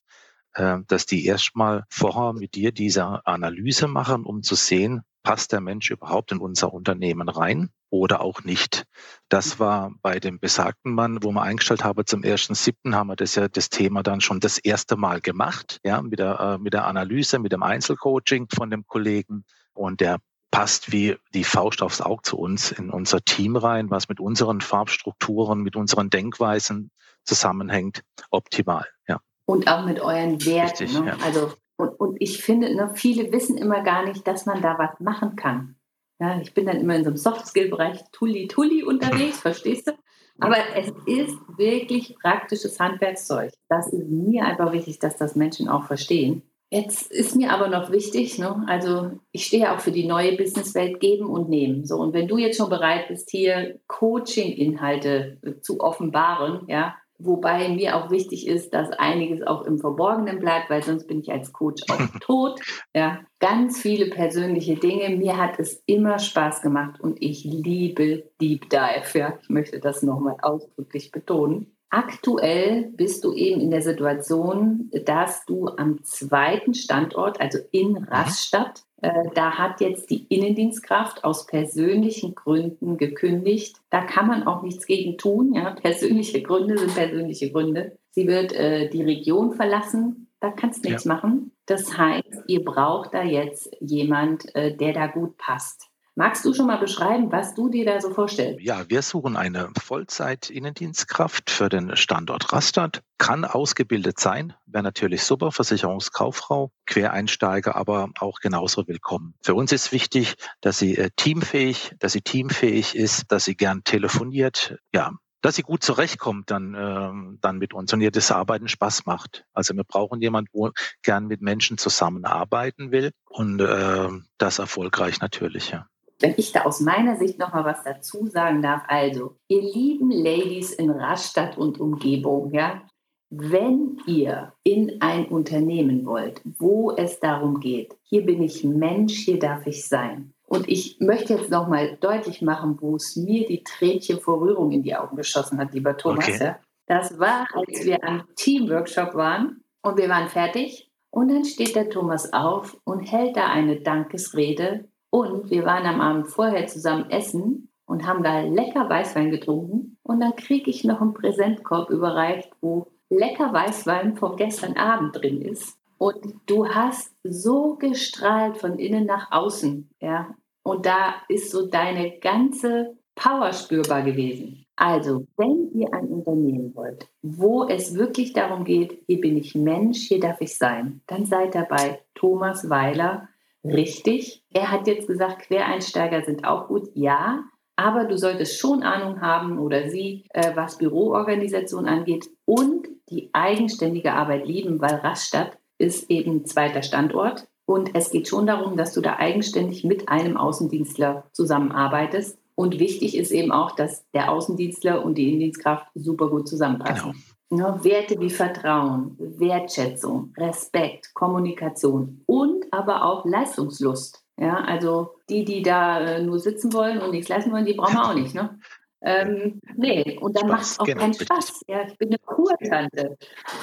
äh, 0.54 0.78
dass 0.88 1.06
die 1.06 1.26
erstmal 1.26 1.84
vorher 1.90 2.32
mit 2.32 2.56
dir 2.56 2.72
diese 2.72 3.26
Analyse 3.26 3.90
machen, 3.90 4.24
um 4.24 4.44
zu 4.44 4.56
sehen, 4.56 5.02
passt 5.24 5.52
der 5.52 5.62
Mensch 5.62 5.92
überhaupt 5.92 6.32
in 6.32 6.40
unser 6.40 6.74
Unternehmen 6.74 7.30
rein 7.30 7.70
oder 7.90 8.22
auch 8.22 8.44
nicht. 8.44 8.86
Das 9.30 9.60
war 9.60 9.92
bei 10.02 10.20
dem 10.20 10.40
besagten 10.40 10.94
Mann, 10.94 11.20
wo 11.22 11.32
wir 11.32 11.42
eingestellt 11.42 11.84
haben 11.84 12.06
zum 12.06 12.24
ersten 12.24 12.56
siebten, 12.56 12.96
haben 12.96 13.08
wir 13.08 13.16
das 13.16 13.36
ja 13.36 13.48
das 13.48 13.70
Thema 13.70 14.04
dann 14.04 14.22
schon 14.22 14.40
das 14.40 14.58
erste 14.58 14.96
Mal 14.96 15.22
gemacht, 15.22 15.80
ja, 15.84 16.02
mit 16.02 16.20
der, 16.20 16.40
äh, 16.40 16.58
mit 16.58 16.74
der 16.74 16.86
Analyse, 16.86 17.40
mit 17.40 17.52
dem 17.52 17.64
Einzelcoaching 17.64 18.48
von 18.54 18.70
dem 18.70 18.86
Kollegen 18.88 19.46
und 19.74 20.02
der 20.02 20.20
passt 20.52 20.92
wie 20.92 21.18
die 21.34 21.46
Faust 21.46 21.82
aufs 21.82 22.02
Auge 22.02 22.24
zu 22.24 22.38
uns 22.38 22.72
in 22.72 22.90
unser 22.90 23.22
Team 23.22 23.56
rein, 23.56 23.90
was 23.90 24.10
mit 24.10 24.20
unseren 24.20 24.62
Farbstrukturen, 24.62 25.62
mit 25.62 25.76
unseren 25.76 26.10
Denkweisen 26.10 26.92
zusammenhängt, 27.24 28.04
optimal, 28.30 28.86
ja. 29.08 29.20
Und 29.46 29.68
auch 29.68 29.86
mit 29.86 30.00
euren 30.00 30.44
Werten. 30.46 30.70
Richtig, 30.70 30.94
ne? 30.94 31.08
ja. 31.08 31.18
Also 31.26 31.54
und, 31.82 32.00
und 32.00 32.18
ich 32.20 32.44
finde, 32.44 32.74
ne, 32.76 32.92
viele 32.94 33.32
wissen 33.32 33.58
immer 33.58 33.82
gar 33.82 34.06
nicht, 34.06 34.28
dass 34.28 34.46
man 34.46 34.62
da 34.62 34.78
was 34.78 35.00
machen 35.00 35.36
kann. 35.36 35.76
Ja, 36.20 36.40
ich 36.40 36.54
bin 36.54 36.68
dann 36.68 36.78
immer 36.78 36.96
in 36.96 37.04
so 37.04 37.10
einem 37.10 37.18
Soft-Skill-Bereich 37.18 38.04
Tulli-Tulli 38.12 38.84
unterwegs, 38.84 39.40
verstehst 39.42 39.88
du? 39.88 39.94
Aber 40.40 40.58
es 40.76 40.88
ist 41.06 41.38
wirklich 41.58 42.16
praktisches 42.20 42.80
Handwerkszeug. 42.80 43.52
Das 43.70 43.92
ist 43.92 44.10
mir 44.10 44.46
einfach 44.46 44.72
wichtig, 44.72 45.00
dass 45.00 45.18
das 45.18 45.36
Menschen 45.36 45.68
auch 45.68 45.86
verstehen. 45.86 46.44
Jetzt 46.74 47.12
ist 47.12 47.36
mir 47.36 47.52
aber 47.52 47.68
noch 47.68 47.92
wichtig, 47.92 48.40
ne? 48.40 48.64
also 48.66 49.12
ich 49.34 49.46
stehe 49.46 49.74
auch 49.74 49.82
für 49.82 49.92
die 49.92 50.08
neue 50.08 50.38
Businesswelt 50.38 51.02
geben 51.02 51.26
und 51.26 51.50
nehmen. 51.50 51.86
So, 51.86 51.98
und 51.98 52.14
wenn 52.14 52.30
du 52.30 52.38
jetzt 52.38 52.56
schon 52.56 52.70
bereit 52.70 53.10
bist, 53.10 53.30
hier 53.30 53.82
Coaching-Inhalte 53.88 55.38
zu 55.62 55.82
offenbaren, 55.82 56.62
ja, 56.70 56.96
Wobei 57.24 57.70
mir 57.70 57.96
auch 57.96 58.10
wichtig 58.10 58.48
ist, 58.48 58.74
dass 58.74 58.90
einiges 58.92 59.46
auch 59.46 59.64
im 59.64 59.80
Verborgenen 59.80 60.40
bleibt, 60.40 60.70
weil 60.70 60.84
sonst 60.84 61.08
bin 61.08 61.20
ich 61.20 61.32
als 61.32 61.54
Coach 61.54 61.84
auch 61.90 61.98
tot. 62.22 62.60
Ja, 62.96 63.20
ganz 63.40 63.80
viele 63.80 64.10
persönliche 64.10 64.76
Dinge. 64.76 65.16
Mir 65.16 65.38
hat 65.38 65.60
es 65.60 65.84
immer 65.86 66.20
Spaß 66.20 66.62
gemacht 66.62 67.00
und 67.00 67.22
ich 67.22 67.44
liebe 67.44 68.32
Deep 68.40 68.70
Dive. 68.70 69.20
Ja, 69.20 69.38
ich 69.42 69.50
möchte 69.50 69.80
das 69.80 70.04
nochmal 70.04 70.38
ausdrücklich 70.42 71.12
betonen. 71.12 71.76
Aktuell 71.94 72.86
bist 72.96 73.26
du 73.26 73.34
eben 73.34 73.60
in 73.60 73.70
der 73.70 73.82
Situation, 73.82 74.90
dass 75.06 75.46
du 75.46 75.68
am 75.68 76.02
zweiten 76.06 76.74
Standort, 76.74 77.42
also 77.42 77.60
in 77.72 77.92
mhm. 77.92 78.04
Rastatt, 78.06 78.84
äh, 79.02 79.26
da 79.36 79.58
hat 79.58 79.82
jetzt 79.82 80.10
die 80.10 80.26
Innendienstkraft 80.30 81.26
aus 81.26 81.48
persönlichen 81.48 82.34
Gründen 82.34 82.98
gekündigt. 82.98 83.76
Da 83.90 84.06
kann 84.06 84.28
man 84.28 84.44
auch 84.44 84.62
nichts 84.62 84.86
gegen 84.86 85.18
tun. 85.18 85.54
Ja? 85.54 85.72
Persönliche 85.72 86.42
Gründe 86.42 86.78
sind 86.78 86.96
persönliche 86.96 87.52
Gründe. 87.52 87.98
Sie 88.12 88.26
wird 88.26 88.54
äh, 88.54 88.90
die 88.90 89.04
Region 89.04 89.54
verlassen. 89.54 90.30
Da 90.40 90.50
kannst 90.50 90.86
du 90.86 90.90
nichts 90.90 91.04
ja. 91.04 91.14
machen. 91.14 91.52
Das 91.66 91.98
heißt, 91.98 92.44
ihr 92.48 92.64
braucht 92.64 93.14
da 93.14 93.24
jetzt 93.24 93.70
jemand, 93.82 94.56
äh, 94.56 94.76
der 94.76 94.94
da 94.94 95.08
gut 95.08 95.38
passt. 95.38 95.91
Magst 96.16 96.44
du 96.44 96.54
schon 96.54 96.68
mal 96.68 96.78
beschreiben, 96.78 97.32
was 97.32 97.56
du 97.56 97.70
dir 97.70 97.86
da 97.86 98.02
so 98.02 98.10
vorstellst? 98.10 98.60
Ja, 98.60 98.90
wir 98.90 99.02
suchen 99.02 99.38
eine 99.38 99.70
Vollzeit-Innendienstkraft 99.80 101.50
für 101.50 101.70
den 101.70 101.96
Standort 101.96 102.52
Rastatt. 102.52 103.02
Kann 103.18 103.46
ausgebildet 103.46 104.20
sein, 104.20 104.54
wäre 104.66 104.84
natürlich 104.84 105.24
super, 105.24 105.54
Versicherungskauffrau, 105.54 106.72
Quereinsteiger, 106.86 107.78
aber 107.78 108.10
auch 108.20 108.40
genauso 108.42 108.90
willkommen. 108.90 109.36
Für 109.42 109.56
uns 109.56 109.72
ist 109.72 109.94
wichtig, 109.94 110.36
dass 110.60 110.80
sie 110.80 110.98
äh, 110.98 111.12
teamfähig, 111.16 111.96
dass 112.00 112.12
sie 112.12 112.22
teamfähig 112.22 112.94
ist, 112.94 113.32
dass 113.32 113.46
sie 113.46 113.56
gern 113.56 113.86
telefoniert, 113.86 114.80
ja, 114.94 115.14
dass 115.42 115.56
sie 115.56 115.64
gut 115.64 115.82
zurechtkommt 115.82 116.52
dann, 116.52 116.74
äh, 116.74 117.38
dann 117.40 117.58
mit 117.58 117.74
uns 117.74 117.94
und 117.94 118.02
ihr 118.02 118.12
das 118.12 118.32
Arbeiten 118.32 118.68
Spaß 118.68 119.06
macht. 119.06 119.46
Also 119.54 119.76
wir 119.76 119.86
brauchen 119.86 120.22
jemanden, 120.22 120.50
wo 120.52 120.72
gern 121.04 121.28
mit 121.28 121.42
Menschen 121.42 121.78
zusammenarbeiten 121.78 122.92
will 122.92 123.12
und 123.30 123.62
äh, 123.62 124.10
das 124.38 124.60
erfolgreich 124.60 125.22
natürlich, 125.22 125.72
ja. 125.72 125.88
Wenn 126.22 126.36
ich 126.38 126.52
da 126.52 126.64
aus 126.64 126.80
meiner 126.80 127.16
Sicht 127.18 127.40
noch 127.40 127.54
mal 127.54 127.66
was 127.66 127.84
dazu 127.84 128.28
sagen 128.28 128.62
darf, 128.62 128.84
also, 128.88 129.36
ihr 129.48 129.62
lieben 129.62 130.12
Ladies 130.12 130.72
in 130.72 130.92
Rastatt 130.92 131.58
und 131.58 131.80
Umgebung, 131.80 132.54
ja, 132.54 132.84
wenn 133.32 133.98
ihr 134.06 134.54
in 134.64 135.02
ein 135.02 135.26
Unternehmen 135.28 136.06
wollt, 136.06 136.42
wo 136.60 136.92
es 136.92 137.20
darum 137.20 137.60
geht, 137.60 137.96
hier 138.04 138.26
bin 138.26 138.42
ich 138.44 138.64
Mensch, 138.64 139.14
hier 139.14 139.40
darf 139.40 139.66
ich 139.66 139.88
sein. 139.88 140.34
Und 140.48 140.68
ich 140.68 141.00
möchte 141.00 141.36
jetzt 141.36 141.50
noch 141.50 141.70
mal 141.70 141.98
deutlich 142.02 142.42
machen, 142.42 142.78
wo 142.82 142.98
es 142.98 143.16
mir 143.16 143.48
die 143.48 143.64
Tränchen 143.64 144.20
vor 144.20 144.42
Rührung 144.42 144.72
in 144.72 144.84
die 144.84 144.94
Augen 144.94 145.16
geschossen 145.16 145.58
hat, 145.58 145.74
lieber 145.74 145.96
Thomas. 145.96 146.28
Okay. 146.28 146.44
Ja. 146.44 146.60
Das 146.88 147.18
war, 147.18 147.48
als 147.54 147.86
wir 147.86 148.04
am 148.04 148.24
Teamworkshop 148.36 149.16
waren 149.16 149.64
und 149.82 149.98
wir 149.98 150.10
waren 150.10 150.28
fertig. 150.28 150.92
Und 151.10 151.30
dann 151.30 151.46
steht 151.46 151.76
der 151.76 151.90
Thomas 151.90 152.34
auf 152.34 152.78
und 152.84 153.00
hält 153.00 153.38
da 153.38 153.48
eine 153.48 153.80
Dankesrede 153.80 154.90
und 155.12 155.52
wir 155.52 155.66
waren 155.66 155.86
am 155.86 156.02
Abend 156.02 156.28
vorher 156.30 156.66
zusammen 156.68 157.10
essen 157.10 157.70
und 157.86 158.08
haben 158.08 158.24
da 158.24 158.40
lecker 158.40 158.90
Weißwein 158.90 159.30
getrunken. 159.30 159.98
Und 160.04 160.22
dann 160.22 160.36
kriege 160.36 160.72
ich 160.72 160.86
noch 160.86 161.02
einen 161.02 161.14
Präsentkorb 161.14 161.90
überreicht, 161.90 162.50
wo 162.62 162.88
lecker 163.10 163.54
Weißwein 163.54 164.16
von 164.16 164.38
gestern 164.38 164.78
Abend 164.78 165.18
drin 165.18 165.42
ist. 165.42 165.78
Und 165.98 166.34
du 166.48 166.68
hast 166.68 167.14
so 167.24 167.76
gestrahlt 167.76 168.58
von 168.58 168.80
innen 168.80 169.06
nach 169.06 169.32
außen, 169.32 169.90
ja. 170.00 170.34
Und 170.64 170.86
da 170.86 171.16
ist 171.28 171.52
so 171.52 171.68
deine 171.68 172.18
ganze 172.20 172.98
Power 173.14 173.52
spürbar 173.52 174.04
gewesen. 174.04 174.66
Also, 174.78 175.28
wenn 175.38 175.70
ihr 175.74 175.94
ein 175.94 176.08
Unternehmen 176.08 176.74
wollt, 176.74 177.08
wo 177.22 177.68
es 177.68 177.96
wirklich 177.96 178.34
darum 178.34 178.64
geht, 178.64 179.04
hier 179.06 179.20
bin 179.20 179.38
ich 179.38 179.54
Mensch, 179.54 180.08
hier 180.08 180.20
darf 180.20 180.40
ich 180.40 180.58
sein, 180.58 181.02
dann 181.08 181.26
seid 181.26 181.54
dabei 181.54 182.00
Thomas 182.16 182.70
Weiler 182.70 183.28
richtig. 183.64 184.44
Er 184.54 184.72
hat 184.72 184.88
jetzt 184.88 185.08
gesagt, 185.08 185.48
Quereinsteiger 185.48 186.24
sind 186.24 186.46
auch 186.46 186.68
gut. 186.68 186.90
Ja, 186.94 187.44
aber 187.76 188.06
du 188.06 188.18
solltest 188.18 188.60
schon 188.60 188.84
Ahnung 188.84 189.22
haben 189.22 189.58
oder 189.58 189.90
sie, 189.90 190.26
äh, 190.30 190.56
was 190.56 190.78
Büroorganisation 190.78 191.88
angeht 191.88 192.30
und 192.46 192.88
die 193.10 193.30
eigenständige 193.34 194.14
Arbeit 194.14 194.46
lieben, 194.46 194.80
weil 194.82 194.96
Rastatt 194.96 195.58
ist 195.78 196.10
eben 196.10 196.46
zweiter 196.46 196.84
Standort. 196.84 197.48
Und 197.66 197.96
es 197.96 198.12
geht 198.12 198.28
schon 198.28 198.46
darum, 198.46 198.78
dass 198.78 198.94
du 198.94 199.02
da 199.02 199.18
eigenständig 199.18 199.84
mit 199.84 200.10
einem 200.10 200.38
Außendienstler 200.38 201.26
zusammenarbeitest. 201.32 202.38
Und 202.56 202.80
wichtig 202.80 203.18
ist 203.18 203.32
eben 203.32 203.52
auch, 203.52 203.76
dass 203.76 204.06
der 204.12 204.32
Außendienstler 204.32 205.04
und 205.04 205.18
die 205.18 205.30
Innendienstkraft 205.30 205.88
super 205.96 206.30
gut 206.30 206.48
zusammenpassen. 206.48 207.14
Genau. 207.14 207.24
Ja, 207.54 207.84
Werte 207.84 208.18
wie 208.20 208.30
Vertrauen, 208.30 209.18
Wertschätzung, 209.20 210.34
Respekt, 210.38 211.14
Kommunikation 211.14 212.24
und 212.26 212.66
aber 212.72 213.04
auch 213.04 213.26
Leistungslust. 213.26 214.24
Ja, 214.40 214.56
also 214.64 215.12
die, 215.30 215.44
die 215.44 215.62
da 215.62 216.00
äh, 216.00 216.24
nur 216.24 216.40
sitzen 216.40 216.72
wollen 216.74 217.00
und 217.00 217.12
nichts 217.12 217.28
leisten 217.28 217.52
wollen, 217.52 217.66
die 217.66 217.74
brauchen 217.74 217.96
wir 217.96 218.06
auch 218.06 218.14
nicht. 218.14 218.34
Ne? 218.34 218.58
Ähm, 219.02 219.60
nee, 219.76 220.18
und 220.22 220.40
dann 220.40 220.48
macht 220.48 220.64
es 220.64 220.80
auch 220.80 220.86
genau, 220.86 221.02
keinen 221.02 221.14
Spaß. 221.14 221.62
Ja, 221.68 221.84
ich 221.88 221.98
bin 221.98 222.10
eine 222.10 222.20
Kurtante. 222.20 223.18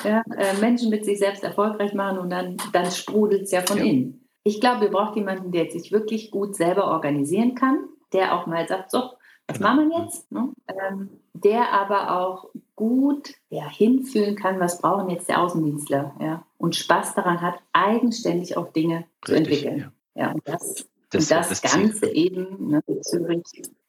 Ja, 0.04 0.23
äh, 0.37 0.57
Menschen 0.61 0.90
mit 0.90 1.04
sich 1.04 1.18
selbst 1.18 1.42
erfolgreich 1.42 1.95
machen 1.95 2.18
und 2.18 2.30
dann, 2.30 2.57
dann 2.73 2.90
sprudelt 2.90 3.42
es 3.42 3.52
ja 3.52 3.62
von 3.62 3.78
ja. 3.78 3.85
innen. 3.85 4.28
Ich 4.45 4.61
glaube, 4.61 4.85
ihr 4.85 4.90
braucht 4.90 5.16
jemanden, 5.16 5.50
der 5.50 5.71
sich 5.71 5.92
wirklich 5.92 6.30
gut 6.30 6.57
selber 6.57 6.88
organisieren 6.88 7.54
kann, 7.54 7.88
der 8.12 8.35
auch 8.35 8.47
mal 8.47 8.66
sagt, 8.68 8.90
so, 8.90 9.12
was 9.47 9.59
genau. 9.59 9.71
machen 9.71 9.90
wir 9.90 10.02
jetzt? 10.02 10.30
Ne? 10.30 10.52
Ähm, 10.68 11.11
der 11.35 11.73
aber 11.73 12.21
auch 12.21 12.50
gut 12.78 13.35
ja, 13.50 13.68
hinfühlen 13.68 14.37
kann, 14.37 14.61
was 14.61 14.80
brauchen 14.80 15.11
jetzt 15.11 15.28
der 15.28 15.42
Außendienstler, 15.42 16.14
ja, 16.20 16.47
und 16.56 16.76
Spaß 16.76 17.16
daran 17.16 17.42
hat, 17.42 17.56
eigenständig 17.73 18.56
auch 18.56 18.73
Dinge 18.73 18.99
Richtig, 18.99 19.08
zu 19.25 19.35
entwickeln. 19.35 19.92
Ja, 20.14 20.26
ja 20.26 20.32
und 20.32 20.42
das, 20.44 20.88
das, 21.11 21.25
und 21.25 21.30
das, 21.30 21.49
das 21.49 21.62
Ganze 21.62 22.00
Ziel. 22.02 22.16
eben 22.16 22.68
ne, 22.68 22.82
Zürich, 23.02 23.42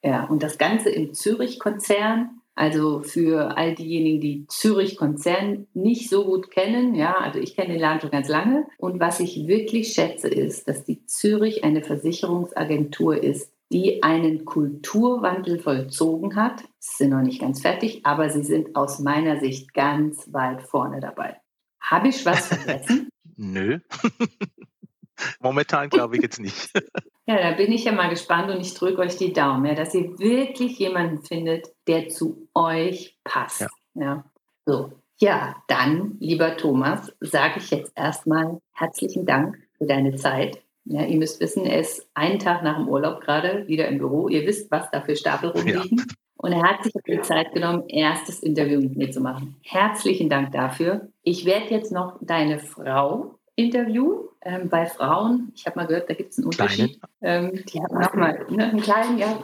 ja, 0.04 0.26
und 0.26 0.42
das 0.42 0.58
Ganze 0.58 0.90
im 0.90 1.14
Zürich-Konzern. 1.14 2.32
Also 2.56 3.04
für 3.04 3.56
all 3.56 3.74
diejenigen, 3.74 4.20
die 4.20 4.46
Zürich-Konzern 4.50 5.68
nicht 5.74 6.10
so 6.10 6.26
gut 6.26 6.52
kennen, 6.52 6.94
ja, 6.94 7.14
also 7.14 7.40
ich 7.40 7.56
kenne 7.56 7.74
den 7.74 7.80
Laden 7.80 8.02
schon 8.02 8.12
ganz 8.12 8.28
lange. 8.28 8.68
Und 8.78 9.00
was 9.00 9.22
ich 9.22 9.48
wirklich 9.48 9.94
schätze, 9.94 10.28
ist, 10.28 10.68
dass 10.68 10.84
die 10.84 11.06
Zürich 11.06 11.64
eine 11.64 11.84
Versicherungsagentur 11.84 13.24
ist, 13.24 13.54
die 13.72 14.02
einen 14.04 14.46
Kulturwandel 14.46 15.60
vollzogen 15.60 16.36
hat. 16.36 16.64
Sie 16.80 17.04
sind 17.04 17.12
noch 17.12 17.22
nicht 17.22 17.42
ganz 17.42 17.62
fertig, 17.62 18.06
aber 18.06 18.30
sie 18.30 18.44
sind 18.44 18.76
aus 18.76 19.00
meiner 19.00 19.40
Sicht 19.40 19.74
ganz 19.74 20.32
weit 20.34 20.64
vorne 20.64 21.00
dabei. 21.00 21.40
Habe 21.80 22.10
ich 22.10 22.26
was 22.26 22.48
vergessen? 22.48 23.10
Nö. 23.38 23.80
Momentan 25.40 25.90
glaube 25.90 26.16
ich 26.16 26.22
jetzt 26.22 26.40
nicht. 26.40 26.72
ja, 27.26 27.38
da 27.38 27.52
bin 27.52 27.72
ich 27.72 27.84
ja 27.84 27.92
mal 27.92 28.10
gespannt 28.10 28.50
und 28.50 28.62
ich 28.62 28.74
drücke 28.74 29.02
euch 29.02 29.18
die 29.18 29.34
Daumen, 29.34 29.66
ja, 29.66 29.76
dass 29.76 29.94
ihr 29.94 30.18
wirklich 30.18 30.80
jemanden 30.80 31.24
findet, 31.24 31.68
der 31.88 32.10
zu 32.10 32.48
euch 32.54 33.18
passt. 33.24 33.62
Ja. 33.62 33.68
ja. 33.96 34.24
So. 34.66 34.94
Ja, 35.22 35.56
dann, 35.68 36.16
lieber 36.20 36.56
Thomas, 36.56 37.12
sage 37.20 37.56
ich 37.58 37.72
jetzt 37.72 37.92
erstmal 37.96 38.62
herzlichen 38.72 39.26
Dank 39.26 39.58
für 39.78 39.86
deine 39.86 40.16
Zeit. 40.16 40.62
Ja, 40.92 41.04
ihr 41.06 41.18
müsst 41.18 41.40
wissen, 41.40 41.68
er 41.68 41.82
ist 41.82 42.10
einen 42.16 42.40
Tag 42.40 42.64
nach 42.64 42.78
dem 42.78 42.90
Urlaub 42.90 43.22
gerade 43.22 43.68
wieder 43.68 43.88
im 43.88 44.00
Büro. 44.00 44.28
Ihr 44.28 44.48
wisst, 44.48 44.72
was 44.72 44.90
da 44.90 45.02
für 45.02 45.16
Stapel 45.16 45.52
rumliegen. 45.52 45.98
Ja. 45.98 46.04
Und 46.38 46.52
er 46.52 46.64
hat 46.64 46.84
sich 46.84 46.94
die 47.06 47.22
Zeit 47.22 47.54
genommen, 47.54 47.84
erstes 47.90 48.40
Interview 48.40 48.80
mit 48.80 48.98
mir 48.98 49.12
zu 49.12 49.22
machen. 49.22 49.56
Herzlichen 49.62 50.30
Dank 50.30 50.52
dafür. 50.52 51.10
Ich 51.22 51.46
werde 51.46 51.70
jetzt 51.70 51.92
noch 51.92 52.18
deine 52.22 52.58
Frau 52.58 53.36
interviewen. 53.56 54.30
Ähm, 54.42 54.70
bei 54.70 54.88
Frauen, 54.88 55.52
ich 55.54 55.68
habe 55.68 55.78
mal 55.78 55.86
gehört, 55.86 56.10
da 56.10 56.16
gibt 56.16 56.32
es 56.32 56.40
einen 56.40 56.48
Unterschied. 56.48 57.00
Ähm, 57.22 57.64
die 57.72 57.82
haben 57.82 58.00
nochmal 58.00 58.48
ne, 58.50 58.70
einen 58.70 58.82
kleinen, 58.82 59.20
ja, 59.20 59.38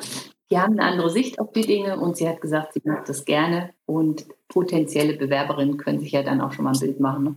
die 0.49 0.57
haben 0.57 0.79
eine 0.79 0.89
andere 0.89 1.11
Sicht 1.11 1.37
auf 1.37 1.51
die 1.51 1.61
Dinge 1.61 1.99
und 1.99 2.17
sie 2.17 2.27
hat 2.27 2.41
gesagt, 2.41 2.73
sie 2.73 2.81
macht 2.85 3.07
das 3.07 3.25
gerne 3.25 3.71
und 3.85 4.25
potenzielle 4.47 5.15
Bewerberinnen 5.17 5.77
können 5.77 5.99
sich 5.99 6.13
ja 6.13 6.23
dann 6.23 6.41
auch 6.41 6.53
schon 6.53 6.65
mal 6.65 6.73
ein 6.73 6.79
Bild 6.79 6.99
machen. 6.99 7.23
Ne? 7.23 7.35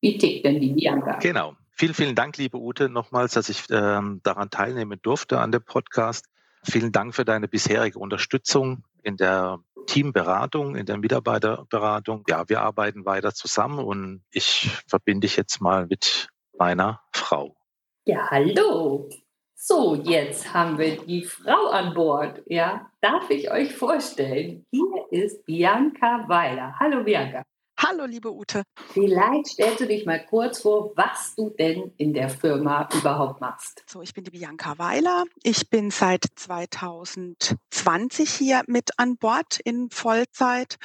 Wie 0.00 0.16
tickt 0.16 0.46
denn 0.46 0.60
die 0.60 0.72
Bianca? 0.72 1.18
Genau. 1.18 1.54
Vielen, 1.74 1.94
vielen 1.94 2.14
Dank, 2.14 2.36
liebe 2.36 2.58
Ute, 2.58 2.88
nochmals, 2.88 3.32
dass 3.32 3.48
ich 3.48 3.64
ähm, 3.70 4.20
daran 4.22 4.50
teilnehmen 4.50 5.00
durfte 5.02 5.40
an 5.40 5.52
dem 5.52 5.64
Podcast. 5.64 6.26
Vielen 6.64 6.92
Dank 6.92 7.14
für 7.14 7.24
deine 7.24 7.48
bisherige 7.48 7.98
Unterstützung 7.98 8.84
in 9.02 9.16
der 9.16 9.58
Teamberatung, 9.86 10.76
in 10.76 10.86
der 10.86 10.98
Mitarbeiterberatung. 10.98 12.24
Ja, 12.28 12.48
wir 12.48 12.60
arbeiten 12.60 13.04
weiter 13.04 13.34
zusammen 13.34 13.80
und 13.80 14.22
ich 14.30 14.70
verbinde 14.86 15.26
dich 15.26 15.36
jetzt 15.36 15.60
mal 15.60 15.86
mit 15.86 16.28
meiner 16.56 17.00
Frau. 17.12 17.56
Ja, 18.04 18.30
hallo. 18.30 19.08
So, 19.54 19.94
jetzt 19.94 20.52
haben 20.52 20.78
wir 20.78 20.96
die 21.04 21.24
Frau 21.24 21.68
an 21.68 21.94
Bord. 21.94 22.42
Ja, 22.46 22.90
darf 23.00 23.30
ich 23.30 23.50
euch 23.50 23.74
vorstellen? 23.74 24.66
Hier 24.70 25.06
ist 25.10 25.44
Bianca 25.46 26.24
Weiler. 26.28 26.74
Hallo, 26.78 27.04
Bianca. 27.04 27.44
Hallo, 27.84 28.04
liebe 28.04 28.32
Ute. 28.32 28.62
Vielleicht 28.92 29.46
stellst 29.48 29.80
du 29.80 29.86
dich 29.88 30.06
mal 30.06 30.24
kurz 30.24 30.60
vor, 30.60 30.92
was 30.94 31.34
du 31.34 31.50
denn 31.50 31.92
in 31.96 32.12
der 32.12 32.28
Firma 32.28 32.88
überhaupt 32.94 33.40
machst. 33.40 33.82
So, 33.88 34.02
ich 34.02 34.14
bin 34.14 34.22
die 34.22 34.30
Bianca 34.30 34.78
Weiler. 34.78 35.24
Ich 35.42 35.68
bin 35.68 35.90
seit 35.90 36.24
2020 36.36 38.30
hier 38.30 38.62
mit 38.68 38.90
an 38.98 39.16
Bord 39.16 39.58
in 39.64 39.90
Vollzeit. 39.90 40.76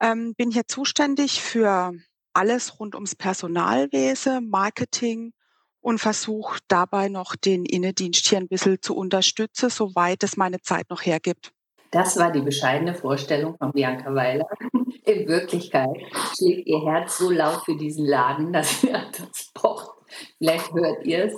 Ähm, 0.00 0.34
bin 0.36 0.52
hier 0.52 0.68
zuständig 0.68 1.42
für 1.42 1.94
alles 2.32 2.78
rund 2.78 2.94
ums 2.94 3.16
Personalwesen, 3.16 4.48
Marketing 4.48 5.32
und 5.80 5.98
versuche 5.98 6.60
dabei 6.68 7.08
noch 7.08 7.34
den 7.34 7.64
Innendienst 7.64 8.28
hier 8.28 8.38
ein 8.38 8.46
bisschen 8.46 8.80
zu 8.80 8.94
unterstützen, 8.94 9.68
soweit 9.68 10.22
es 10.22 10.36
meine 10.36 10.60
Zeit 10.60 10.90
noch 10.90 11.04
hergibt. 11.04 11.50
Das 11.90 12.16
war 12.18 12.30
die 12.30 12.42
bescheidene 12.42 12.94
Vorstellung 12.94 13.56
von 13.56 13.72
Bianca 13.72 14.14
Weiler. 14.14 14.46
In 15.06 15.28
Wirklichkeit 15.28 15.96
schlägt 16.36 16.66
ihr 16.66 16.84
Herz 16.84 17.18
so 17.18 17.30
laut 17.30 17.62
für 17.64 17.76
diesen 17.76 18.06
Laden, 18.06 18.52
dass 18.52 18.82
ihr 18.84 19.00
das 19.16 19.52
pocht. 19.54 19.96
Vielleicht 20.38 20.72
hört 20.74 21.06
ihr 21.06 21.26
es. 21.26 21.34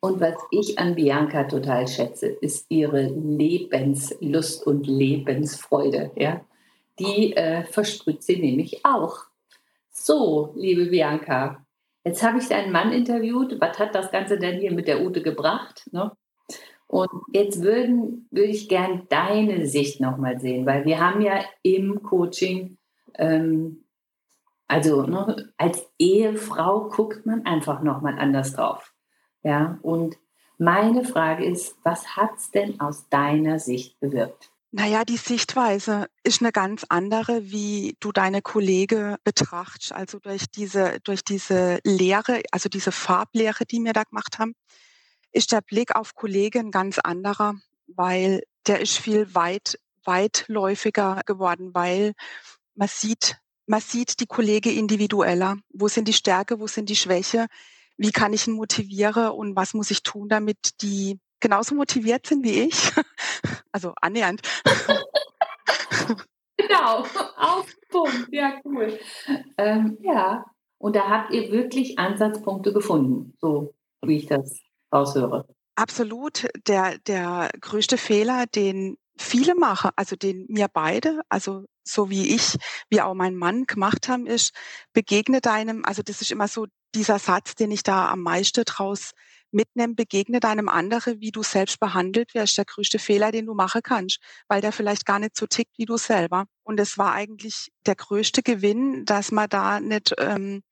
Und 0.00 0.20
was 0.20 0.34
ich 0.50 0.78
an 0.78 0.94
Bianca 0.94 1.44
total 1.44 1.86
schätze, 1.86 2.28
ist 2.28 2.66
ihre 2.70 3.02
Lebenslust 3.02 4.66
und 4.66 4.86
Lebensfreude. 4.86 6.10
Ja? 6.16 6.40
Die 6.98 7.36
äh, 7.36 7.64
versprüht 7.64 8.22
sie 8.22 8.36
nämlich 8.36 8.84
auch. 8.84 9.18
So, 9.90 10.54
liebe 10.56 10.86
Bianca, 10.86 11.66
jetzt 12.04 12.22
habe 12.22 12.38
ich 12.38 12.48
deinen 12.48 12.72
Mann 12.72 12.92
interviewt. 12.92 13.60
Was 13.60 13.78
hat 13.78 13.94
das 13.94 14.10
Ganze 14.10 14.38
denn 14.38 14.58
hier 14.58 14.72
mit 14.72 14.88
der 14.88 15.02
Ute 15.04 15.20
gebracht? 15.22 15.86
Ne? 15.92 16.12
Und 16.86 17.10
jetzt 17.32 17.62
würden, 17.62 18.26
würde 18.30 18.50
ich 18.50 18.70
gern 18.70 19.06
deine 19.10 19.66
Sicht 19.66 20.00
nochmal 20.00 20.40
sehen, 20.40 20.64
weil 20.64 20.86
wir 20.86 20.98
haben 20.98 21.20
ja 21.20 21.44
im 21.62 22.02
Coaching, 22.02 22.78
ähm, 23.16 23.84
also 24.68 25.02
ne, 25.02 25.52
als 25.58 25.86
Ehefrau 25.98 26.88
guckt 26.88 27.26
man 27.26 27.44
einfach 27.46 27.82
nochmal 27.82 28.18
anders 28.18 28.54
drauf. 28.54 28.92
Ja, 29.42 29.78
und 29.82 30.16
meine 30.58 31.04
Frage 31.04 31.44
ist, 31.44 31.76
was 31.82 32.16
hat 32.16 32.36
es 32.36 32.50
denn 32.50 32.80
aus 32.80 33.08
deiner 33.08 33.58
Sicht 33.58 33.98
bewirkt? 34.00 34.52
Naja, 34.70 35.04
die 35.04 35.18
Sichtweise 35.18 36.06
ist 36.22 36.40
eine 36.40 36.50
ganz 36.50 36.86
andere, 36.88 37.50
wie 37.50 37.94
du 38.00 38.10
deine 38.10 38.40
Kollege 38.40 39.16
betrachtest. 39.22 39.92
Also 39.92 40.18
durch 40.18 40.46
diese, 40.46 40.98
durch 41.04 41.22
diese 41.22 41.78
Lehre, 41.84 42.40
also 42.52 42.70
diese 42.70 42.92
Farblehre, 42.92 43.66
die 43.66 43.80
wir 43.80 43.92
da 43.92 44.04
gemacht 44.04 44.38
haben, 44.38 44.54
ist 45.32 45.52
der 45.52 45.60
Blick 45.60 45.94
auf 45.94 46.14
Kollegen 46.14 46.70
ganz 46.70 46.98
anderer, 46.98 47.54
weil 47.86 48.42
der 48.66 48.80
ist 48.80 48.96
viel 48.96 49.34
weit, 49.34 49.78
weitläufiger 50.04 51.20
geworden, 51.26 51.74
weil 51.74 52.14
man 52.74 52.88
sieht, 52.88 53.36
man 53.66 53.80
sieht 53.80 54.20
die 54.20 54.26
Kollegen 54.26 54.76
individueller. 54.76 55.56
Wo 55.72 55.88
sind 55.88 56.08
die 56.08 56.12
Stärke, 56.12 56.60
wo 56.60 56.66
sind 56.66 56.88
die 56.88 56.96
Schwäche? 56.96 57.46
Wie 57.96 58.10
kann 58.10 58.32
ich 58.32 58.46
ihn 58.46 58.54
motivieren 58.54 59.30
und 59.30 59.54
was 59.56 59.74
muss 59.74 59.90
ich 59.90 60.02
tun, 60.02 60.28
damit 60.28 60.82
die 60.82 61.20
genauso 61.40 61.74
motiviert 61.74 62.26
sind 62.26 62.44
wie 62.44 62.62
ich? 62.62 62.92
Also 63.74 63.94
annähernd. 64.02 64.42
genau, 66.58 67.06
auf 67.36 67.66
Punkt. 67.88 68.28
Ja, 68.30 68.60
cool. 68.66 68.98
Ähm, 69.56 69.96
ja, 70.02 70.44
und 70.76 70.94
da 70.94 71.08
habt 71.08 71.32
ihr 71.32 71.50
wirklich 71.50 71.98
Ansatzpunkte 71.98 72.74
gefunden, 72.74 73.32
so 73.40 73.72
wie 74.02 74.18
ich 74.18 74.26
das 74.26 74.60
raushöre. 74.92 75.46
Absolut. 75.74 76.48
Der, 76.66 76.98
der 76.98 77.50
größte 77.60 77.96
Fehler, 77.96 78.46
den 78.46 78.98
viele 79.16 79.54
machen, 79.54 79.90
also 79.96 80.16
den 80.16 80.46
mir 80.48 80.68
beide, 80.68 81.22
also 81.28 81.64
so 81.84 82.10
wie 82.10 82.34
ich, 82.34 82.56
wie 82.90 83.00
auch 83.00 83.14
mein 83.14 83.36
Mann 83.36 83.64
gemacht 83.64 84.08
haben, 84.08 84.26
ist, 84.26 84.52
begegne 84.92 85.40
deinem, 85.40 85.84
also 85.84 86.02
das 86.02 86.20
ist 86.20 86.30
immer 86.30 86.48
so 86.48 86.66
dieser 86.94 87.18
Satz, 87.18 87.54
den 87.54 87.70
ich 87.70 87.82
da 87.82 88.10
am 88.10 88.20
meisten 88.20 88.64
draus 88.64 89.12
mitnehmen, 89.50 89.94
begegne 89.94 90.40
deinem 90.40 90.68
anderen, 90.68 91.20
wie 91.20 91.30
du 91.30 91.42
selbst 91.42 91.78
behandelt 91.78 92.34
wirst, 92.34 92.56
der 92.56 92.64
größte 92.64 92.98
Fehler, 92.98 93.32
den 93.32 93.46
du 93.46 93.54
machen 93.54 93.82
kannst, 93.82 94.18
weil 94.48 94.60
der 94.60 94.72
vielleicht 94.72 95.06
gar 95.06 95.18
nicht 95.18 95.36
so 95.36 95.46
tickt 95.46 95.76
wie 95.78 95.84
du 95.84 95.96
selber. 95.96 96.46
Und 96.62 96.80
es 96.80 96.98
war 96.98 97.12
eigentlich 97.12 97.70
der 97.86 97.94
größte 97.94 98.42
Gewinn, 98.42 99.04
dass 99.04 99.30
man 99.30 99.48
da 99.48 99.80
nicht 99.80 100.14
ähm, 100.18 100.62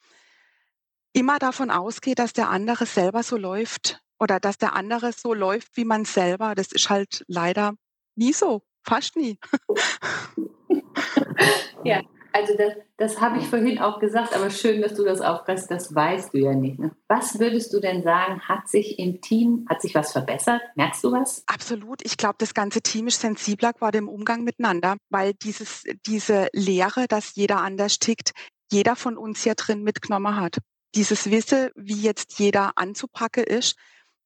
immer 1.13 1.39
davon 1.39 1.71
ausgeht, 1.71 2.19
dass 2.19 2.33
der 2.33 2.49
andere 2.51 2.87
selber 2.87 3.23
so 3.23 3.37
läuft 3.37 4.01
oder 4.19 4.41
dass 4.41 4.59
der 4.59 4.75
andere 4.75 5.13
so 5.13 5.35
läuft 5.35 5.77
wie 5.77 5.85
man 5.85 6.05
selber. 6.05 6.55
Das 6.55 6.73
ist 6.73 6.91
halt 6.91 7.25
leider 7.27 7.75
nie 8.17 8.33
so, 8.33 8.63
fast 8.85 9.17
nie. 9.17 9.39
ja, 11.85 12.01
also 12.33 12.55
das, 12.57 12.75
das 12.97 13.21
habe 13.21 13.39
ich 13.39 13.47
vorhin 13.47 13.81
auch 13.81 13.99
gesagt, 13.99 14.35
aber 14.35 14.51
schön, 14.51 14.81
dass 14.83 14.95
du 14.95 15.05
das 15.05 15.21
aufgreifst, 15.21 15.71
das 15.71 15.95
weißt 15.95 16.33
du 16.33 16.39
ja 16.39 16.55
nicht. 16.55 16.79
Ne? 16.79 16.93
Was 17.09 17.39
würdest 17.39 17.73
du 17.73 17.81
denn 17.81 18.03
sagen, 18.03 18.41
hat 18.43 18.69
sich 18.69 18.99
im 18.99 19.21
Team, 19.21 19.67
hat 19.69 19.83
sich 19.83 19.95
was 19.95 20.13
verbessert? 20.13 20.61
Merkst 20.77 21.03
du 21.03 21.13
was? 21.13 21.43
Absolut. 21.47 22.05
Ich 22.05 22.17
glaube, 22.17 22.37
das 22.39 22.55
ganze 22.55 22.83
Team 22.83 23.09
ist 23.09 23.21
sensibler 23.21 23.73
geworden 23.73 23.99
im 23.99 24.09
Umgang 24.09 24.45
miteinander, 24.45 24.97
weil 25.09 25.35
dieses, 25.35 25.85
diese 26.07 26.49
Lehre, 26.53 27.09
dass 27.09 27.35
jeder 27.35 27.61
anders 27.63 27.99
tickt, 27.99 28.33
jeder 28.71 28.95
von 28.97 29.17
uns 29.17 29.43
hier 29.43 29.55
drin 29.55 29.83
mitgenommen 29.83 30.37
hat. 30.37 30.59
Dieses 30.95 31.31
Wissen, 31.31 31.71
wie 31.75 32.01
jetzt 32.01 32.39
jeder 32.39 32.73
anzupacken 32.77 33.45
ist, 33.45 33.77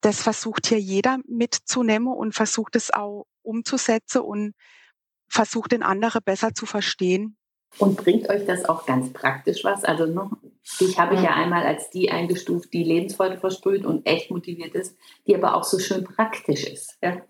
das 0.01 0.21
versucht 0.21 0.67
hier 0.67 0.79
jeder 0.79 1.17
mitzunehmen 1.27 2.07
und 2.07 2.35
versucht 2.35 2.75
es 2.75 2.91
auch 2.91 3.25
umzusetzen 3.41 4.21
und 4.21 4.53
versucht 5.27 5.71
den 5.71 5.83
anderen 5.83 6.21
besser 6.23 6.53
zu 6.53 6.65
verstehen 6.65 7.37
und 7.77 7.97
bringt 7.97 8.29
euch 8.29 8.45
das 8.45 8.65
auch 8.65 8.85
ganz 8.85 9.11
praktisch 9.11 9.63
was? 9.63 9.83
Also 9.83 10.05
noch, 10.05 10.31
dich 10.79 10.97
habe 10.97 11.15
ich 11.15 11.21
ja 11.21 11.33
einmal 11.33 11.65
als 11.65 11.89
die 11.89 12.09
eingestuft, 12.09 12.73
die 12.73 12.83
Lebensfreude 12.83 13.37
versprüht 13.37 13.85
und 13.85 14.05
echt 14.05 14.31
motiviert 14.31 14.73
ist, 14.75 14.95
die 15.27 15.35
aber 15.35 15.55
auch 15.55 15.63
so 15.63 15.79
schön 15.79 16.03
praktisch 16.03 16.65
ist. 16.65 16.97
Ja? 17.01 17.21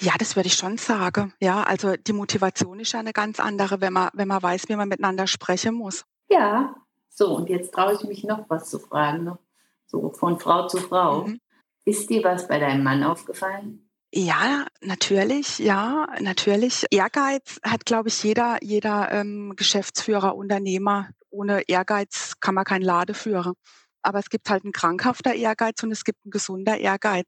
Ja, 0.00 0.14
das 0.18 0.34
würde 0.34 0.46
ich 0.46 0.54
schon 0.54 0.78
sagen. 0.78 1.34
Ja, 1.40 1.62
also 1.62 1.94
die 1.96 2.14
Motivation 2.14 2.80
ist 2.80 2.92
ja 2.92 3.00
eine 3.00 3.12
ganz 3.12 3.38
andere, 3.38 3.80
wenn 3.80 3.92
man, 3.92 4.08
wenn 4.14 4.28
man 4.28 4.42
weiß, 4.42 4.68
wie 4.68 4.76
man 4.76 4.88
miteinander 4.88 5.26
sprechen 5.26 5.74
muss. 5.74 6.04
Ja, 6.30 6.74
so, 7.10 7.36
und 7.36 7.50
jetzt 7.50 7.74
traue 7.74 7.94
ich 7.94 8.04
mich 8.04 8.24
noch 8.24 8.48
was 8.48 8.70
zu 8.70 8.78
fragen, 8.78 9.24
noch 9.24 9.38
so 9.86 10.10
von 10.12 10.40
Frau 10.40 10.66
zu 10.66 10.78
Frau. 10.78 11.24
Mhm. 11.24 11.40
Ist 11.84 12.08
dir 12.08 12.24
was 12.24 12.48
bei 12.48 12.58
deinem 12.58 12.82
Mann 12.82 13.02
aufgefallen? 13.02 13.90
Ja, 14.14 14.66
natürlich, 14.82 15.58
ja, 15.58 16.06
natürlich. 16.20 16.84
Ehrgeiz 16.90 17.58
hat, 17.62 17.86
glaube 17.86 18.08
ich, 18.08 18.22
jeder, 18.22 18.58
jeder 18.60 19.10
ähm, 19.10 19.54
Geschäftsführer, 19.56 20.36
Unternehmer. 20.36 21.08
Ohne 21.30 21.62
Ehrgeiz 21.66 22.34
kann 22.38 22.54
man 22.54 22.64
kein 22.64 22.82
Lade 22.82 23.14
führen. 23.14 23.54
Aber 24.02 24.18
es 24.18 24.28
gibt 24.28 24.50
halt 24.50 24.64
einen 24.64 24.72
krankhafter 24.72 25.32
Ehrgeiz 25.32 25.82
und 25.82 25.92
es 25.92 26.04
gibt 26.04 26.18
einen 26.24 26.30
gesunder 26.30 26.76
Ehrgeiz. 26.78 27.26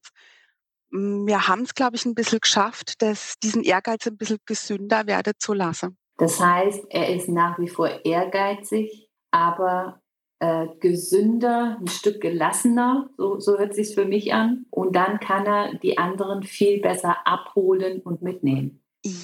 Hm, 0.92 1.27
wir 1.27 1.49
haben 1.49 1.62
es, 1.62 1.75
glaube 1.75 1.97
ich, 1.97 2.05
ein 2.05 2.14
bisschen 2.14 2.40
geschafft, 2.40 3.01
dass 3.01 3.38
diesen 3.42 3.64
Ehrgeiz 3.64 4.07
ein 4.07 4.18
bisschen 4.18 4.40
gesünder 4.44 5.07
werden 5.07 5.33
zu 5.38 5.55
lassen. 5.55 5.97
Das 6.18 6.38
heißt, 6.38 6.85
er 6.90 7.14
ist 7.14 7.29
nach 7.31 7.59
wie 7.59 7.68
vor 7.68 8.05
ehrgeizig, 8.05 9.11
aber 9.31 10.03
äh, 10.40 10.66
gesünder, 10.81 11.79
ein 11.81 11.88
Stück 11.88 12.20
gelassener, 12.20 13.09
so, 13.16 13.38
so 13.40 13.59
hört 13.59 13.75
sich 13.75 13.94
für 13.94 14.05
mich 14.05 14.33
an. 14.33 14.66
Und 14.70 14.94
dann 14.97 15.20
kann 15.20 15.47
er 15.47 15.75
die 15.75 15.99
anderen 15.99 16.42
viel 16.42 16.81
besser 16.81 17.27
abholen 17.27 18.01
und 18.01 18.23
mitnehmen. 18.23 18.81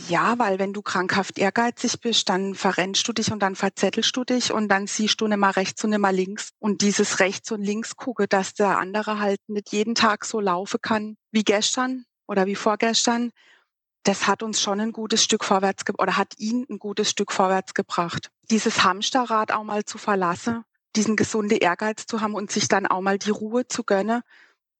Ja, 0.08 0.38
weil 0.38 0.58
wenn 0.58 0.74
du 0.74 0.82
krankhaft 0.82 1.38
ehrgeizig 1.38 2.00
bist, 2.02 2.28
dann 2.28 2.54
verrennst 2.54 3.08
du 3.08 3.14
dich 3.14 3.32
und 3.32 3.40
dann 3.40 3.56
verzettelst 3.56 4.14
du 4.14 4.24
dich 4.24 4.52
und 4.52 4.68
dann 4.68 4.86
siehst 4.86 5.18
du 5.22 5.26
nicht 5.26 5.38
mal 5.38 5.52
rechts 5.52 5.82
und 5.82 5.90
nicht 5.90 6.00
mal 6.00 6.14
links. 6.14 6.50
Und 6.58 6.82
dieses 6.82 7.18
rechts 7.18 7.50
und 7.50 7.62
links 7.62 7.96
gucke, 7.96 8.28
dass 8.28 8.52
der 8.52 8.78
andere 8.78 9.20
halt 9.20 9.40
nicht 9.48 9.72
jeden 9.72 9.94
Tag 9.94 10.26
so 10.26 10.38
laufen 10.38 10.80
kann 10.82 11.16
wie 11.32 11.44
gestern 11.44 12.04
oder 12.26 12.44
wie 12.44 12.56
vorgestern, 12.56 13.32
das 14.02 14.26
hat 14.26 14.42
uns 14.42 14.60
schon 14.60 14.80
ein 14.80 14.92
gutes 14.92 15.24
Stück 15.24 15.44
vorwärts 15.44 15.82
oder 15.98 16.18
hat 16.18 16.34
ihn 16.38 16.66
ein 16.68 16.78
gutes 16.78 17.10
Stück 17.10 17.32
vorwärts 17.32 17.72
gebracht. 17.72 18.30
Dieses 18.50 18.84
Hamsterrad 18.84 19.50
auch 19.50 19.64
mal 19.64 19.84
zu 19.84 19.96
verlassen, 19.96 20.64
diesen 20.96 21.16
gesunde 21.16 21.56
Ehrgeiz 21.56 22.06
zu 22.06 22.20
haben 22.20 22.34
und 22.34 22.50
sich 22.50 22.68
dann 22.68 22.86
auch 22.86 23.00
mal 23.00 23.18
die 23.18 23.30
Ruhe 23.30 23.66
zu 23.66 23.84
gönnen, 23.84 24.22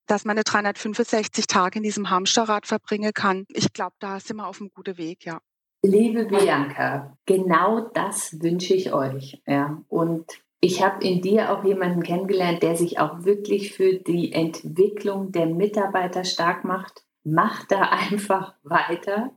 dass 0.06 0.24
man 0.24 0.36
eine 0.36 0.44
365 0.44 1.46
Tage 1.46 1.78
in 1.78 1.82
diesem 1.82 2.10
Hamsterrad 2.10 2.66
verbringen 2.66 3.12
kann. 3.14 3.46
Ich 3.48 3.72
glaube, 3.72 3.94
da 4.00 4.18
sind 4.18 4.36
wir 4.36 4.46
auf 4.48 4.60
einem 4.60 4.70
guten 4.74 4.98
Weg, 4.98 5.24
ja. 5.24 5.40
Liebe 5.82 6.26
Bianca, 6.26 7.16
genau 7.24 7.80
das 7.94 8.42
wünsche 8.42 8.74
ich 8.74 8.92
euch. 8.92 9.40
Ja. 9.46 9.82
Und 9.88 10.26
ich 10.60 10.84
habe 10.84 11.02
in 11.02 11.22
dir 11.22 11.52
auch 11.52 11.64
jemanden 11.64 12.02
kennengelernt, 12.02 12.62
der 12.62 12.76
sich 12.76 12.98
auch 12.98 13.24
wirklich 13.24 13.72
für 13.72 13.94
die 13.94 14.32
Entwicklung 14.32 15.32
der 15.32 15.46
Mitarbeiter 15.46 16.24
stark 16.24 16.64
macht. 16.64 17.04
Macht 17.24 17.72
da 17.72 17.80
einfach 18.10 18.54
weiter. 18.62 19.32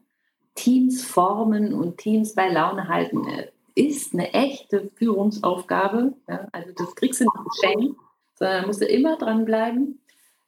Teams 0.56 1.04
formen 1.06 1.74
und 1.74 1.98
Teams 1.98 2.36
bei 2.36 2.50
Laune 2.50 2.90
halten 2.90 3.26
ist 3.76 4.14
eine 4.14 4.34
echte 4.34 4.90
Führungsaufgabe. 4.96 6.14
Ja? 6.28 6.48
Also 6.52 6.72
das 6.76 6.96
kriegst 6.96 7.22
du 7.22 7.26
nicht 7.26 7.62
geschenkt, 7.62 8.00
sondern 8.36 8.68
musst 8.68 8.82
du 8.82 8.86
immer 8.86 9.18
dranbleiben. 9.18 10.02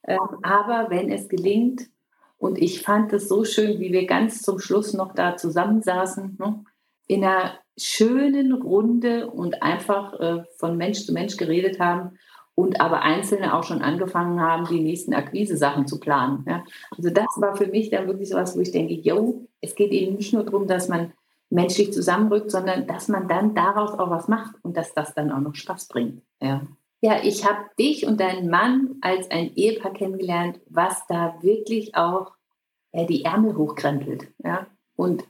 Ähm, 0.08 0.20
aber 0.44 0.90
wenn 0.90 1.12
es 1.12 1.28
gelingt, 1.28 1.90
und 2.38 2.62
ich 2.62 2.82
fand 2.82 3.14
es 3.14 3.28
so 3.28 3.44
schön, 3.44 3.80
wie 3.80 3.92
wir 3.92 4.06
ganz 4.06 4.42
zum 4.42 4.60
Schluss 4.60 4.94
noch 4.94 5.14
da 5.14 5.38
zusammensaßen, 5.38 6.38
ne? 6.38 6.64
in 7.08 7.24
einer 7.24 7.54
schönen 7.78 8.54
Runde 8.54 9.30
und 9.30 9.64
einfach 9.64 10.20
äh, 10.20 10.44
von 10.58 10.78
Mensch 10.78 11.06
zu 11.06 11.14
Mensch 11.14 11.38
geredet 11.38 11.80
haben 11.80 12.18
und 12.54 12.80
aber 12.80 13.02
Einzelne 13.02 13.54
auch 13.54 13.64
schon 13.64 13.82
angefangen 13.82 14.40
haben, 14.40 14.66
die 14.68 14.80
nächsten 14.80 15.14
Akquise-Sachen 15.14 15.88
zu 15.88 16.00
planen. 16.00 16.46
Ja? 16.48 16.64
Also 16.96 17.10
das 17.10 17.28
war 17.38 17.56
für 17.56 17.68
mich 17.68 17.90
dann 17.90 18.08
wirklich 18.08 18.30
so 18.30 18.36
was, 18.36 18.56
wo 18.56 18.62
ich 18.62 18.72
denke, 18.72 18.94
yo, 18.94 19.48
es 19.62 19.76
geht 19.76 19.92
eben 19.92 20.16
nicht 20.16 20.34
nur 20.34 20.44
darum, 20.44 20.68
dass 20.68 20.88
man 20.88 21.14
menschlich 21.50 21.94
zusammenrückt, 21.94 22.52
sondern 22.52 22.88
dass 22.88 23.08
man 23.08 23.28
dann 23.28 23.56
daraus 23.56 23.92
auch 23.98 24.10
was 24.10 24.28
macht 24.28 24.56
und 24.64 24.76
dass 24.78 24.94
das 24.94 25.14
dann 25.14 25.32
auch 25.32 25.40
noch 25.40 25.56
Spaß 25.56 25.88
bringt. 25.88 26.22
Ja, 26.42 26.62
ja 27.02 27.24
ich 27.24 27.46
habe 27.46 27.66
dich 27.80 28.06
und 28.06 28.20
deinen 28.20 28.50
Mann 28.50 28.96
als 29.02 29.30
ein 29.32 29.54
Ehepaar 29.56 29.94
kennengelernt, 29.94 30.60
was 30.68 31.06
da 31.08 31.36
wirklich 31.42 31.96
auch 31.96 32.34
ja, 32.94 33.06
die 33.06 33.24
Ärmel 33.24 33.56
hochkrempelt 33.56 34.32
ja, 34.44 34.68
und 34.96 35.24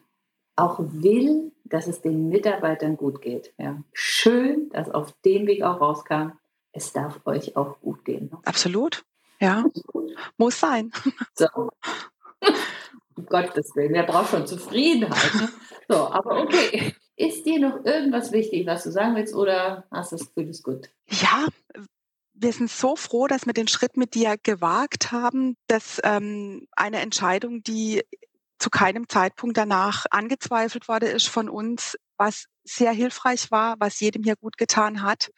auch 0.55 0.79
will, 0.79 1.51
dass 1.65 1.87
es 1.87 2.01
den 2.01 2.29
Mitarbeitern 2.29 2.95
gut 2.95 3.21
geht. 3.21 3.53
Ja. 3.57 3.83
Schön, 3.93 4.69
dass 4.69 4.89
auf 4.89 5.13
dem 5.25 5.47
Weg 5.47 5.63
auch 5.63 5.81
rauskam, 5.81 6.31
es 6.71 6.93
darf 6.93 7.19
euch 7.25 7.57
auch 7.57 7.79
gut 7.81 8.05
gehen. 8.05 8.31
Absolut. 8.45 9.03
Ja, 9.39 9.65
muss 10.37 10.59
sein. 10.59 10.91
So. 11.33 11.47
um 13.15 13.25
Gottes 13.25 13.75
Willen, 13.75 13.93
wer 13.93 14.03
braucht 14.03 14.31
schon 14.31 14.47
Zufriedenheit? 14.47 15.35
Ne? 15.35 15.49
So, 15.87 16.07
aber 16.09 16.41
okay. 16.41 16.95
Ist 17.17 17.45
dir 17.45 17.59
noch 17.59 17.85
irgendwas 17.85 18.31
wichtig, 18.31 18.67
was 18.67 18.83
du 18.83 18.91
sagen 18.91 19.15
willst, 19.15 19.33
oder 19.35 19.85
hast 19.89 20.11
du 20.11 20.17
das 20.17 20.27
Gefühl, 20.27 20.49
ist 20.49 20.63
gut? 20.63 20.89
Ja, 21.07 21.47
wir 22.33 22.51
sind 22.51 22.69
so 22.69 22.95
froh, 22.95 23.27
dass 23.27 23.45
wir 23.45 23.53
den 23.53 23.69
Schritt 23.69 23.95
mit 23.95 24.15
dir 24.15 24.35
gewagt 24.41 25.11
haben, 25.11 25.55
dass 25.67 26.01
ähm, 26.03 26.67
eine 26.75 26.99
Entscheidung, 26.99 27.63
die 27.63 28.03
zu 28.59 28.69
keinem 28.69 29.07
Zeitpunkt 29.07 29.57
danach 29.57 30.05
angezweifelt 30.11 30.87
worden 30.87 31.09
ist 31.09 31.27
von 31.27 31.49
uns, 31.49 31.97
was 32.17 32.45
sehr 32.63 32.91
hilfreich 32.91 33.51
war, 33.51 33.75
was 33.79 33.99
jedem 33.99 34.23
hier 34.23 34.35
gut 34.35 34.57
getan 34.57 35.01
hat, 35.01 35.29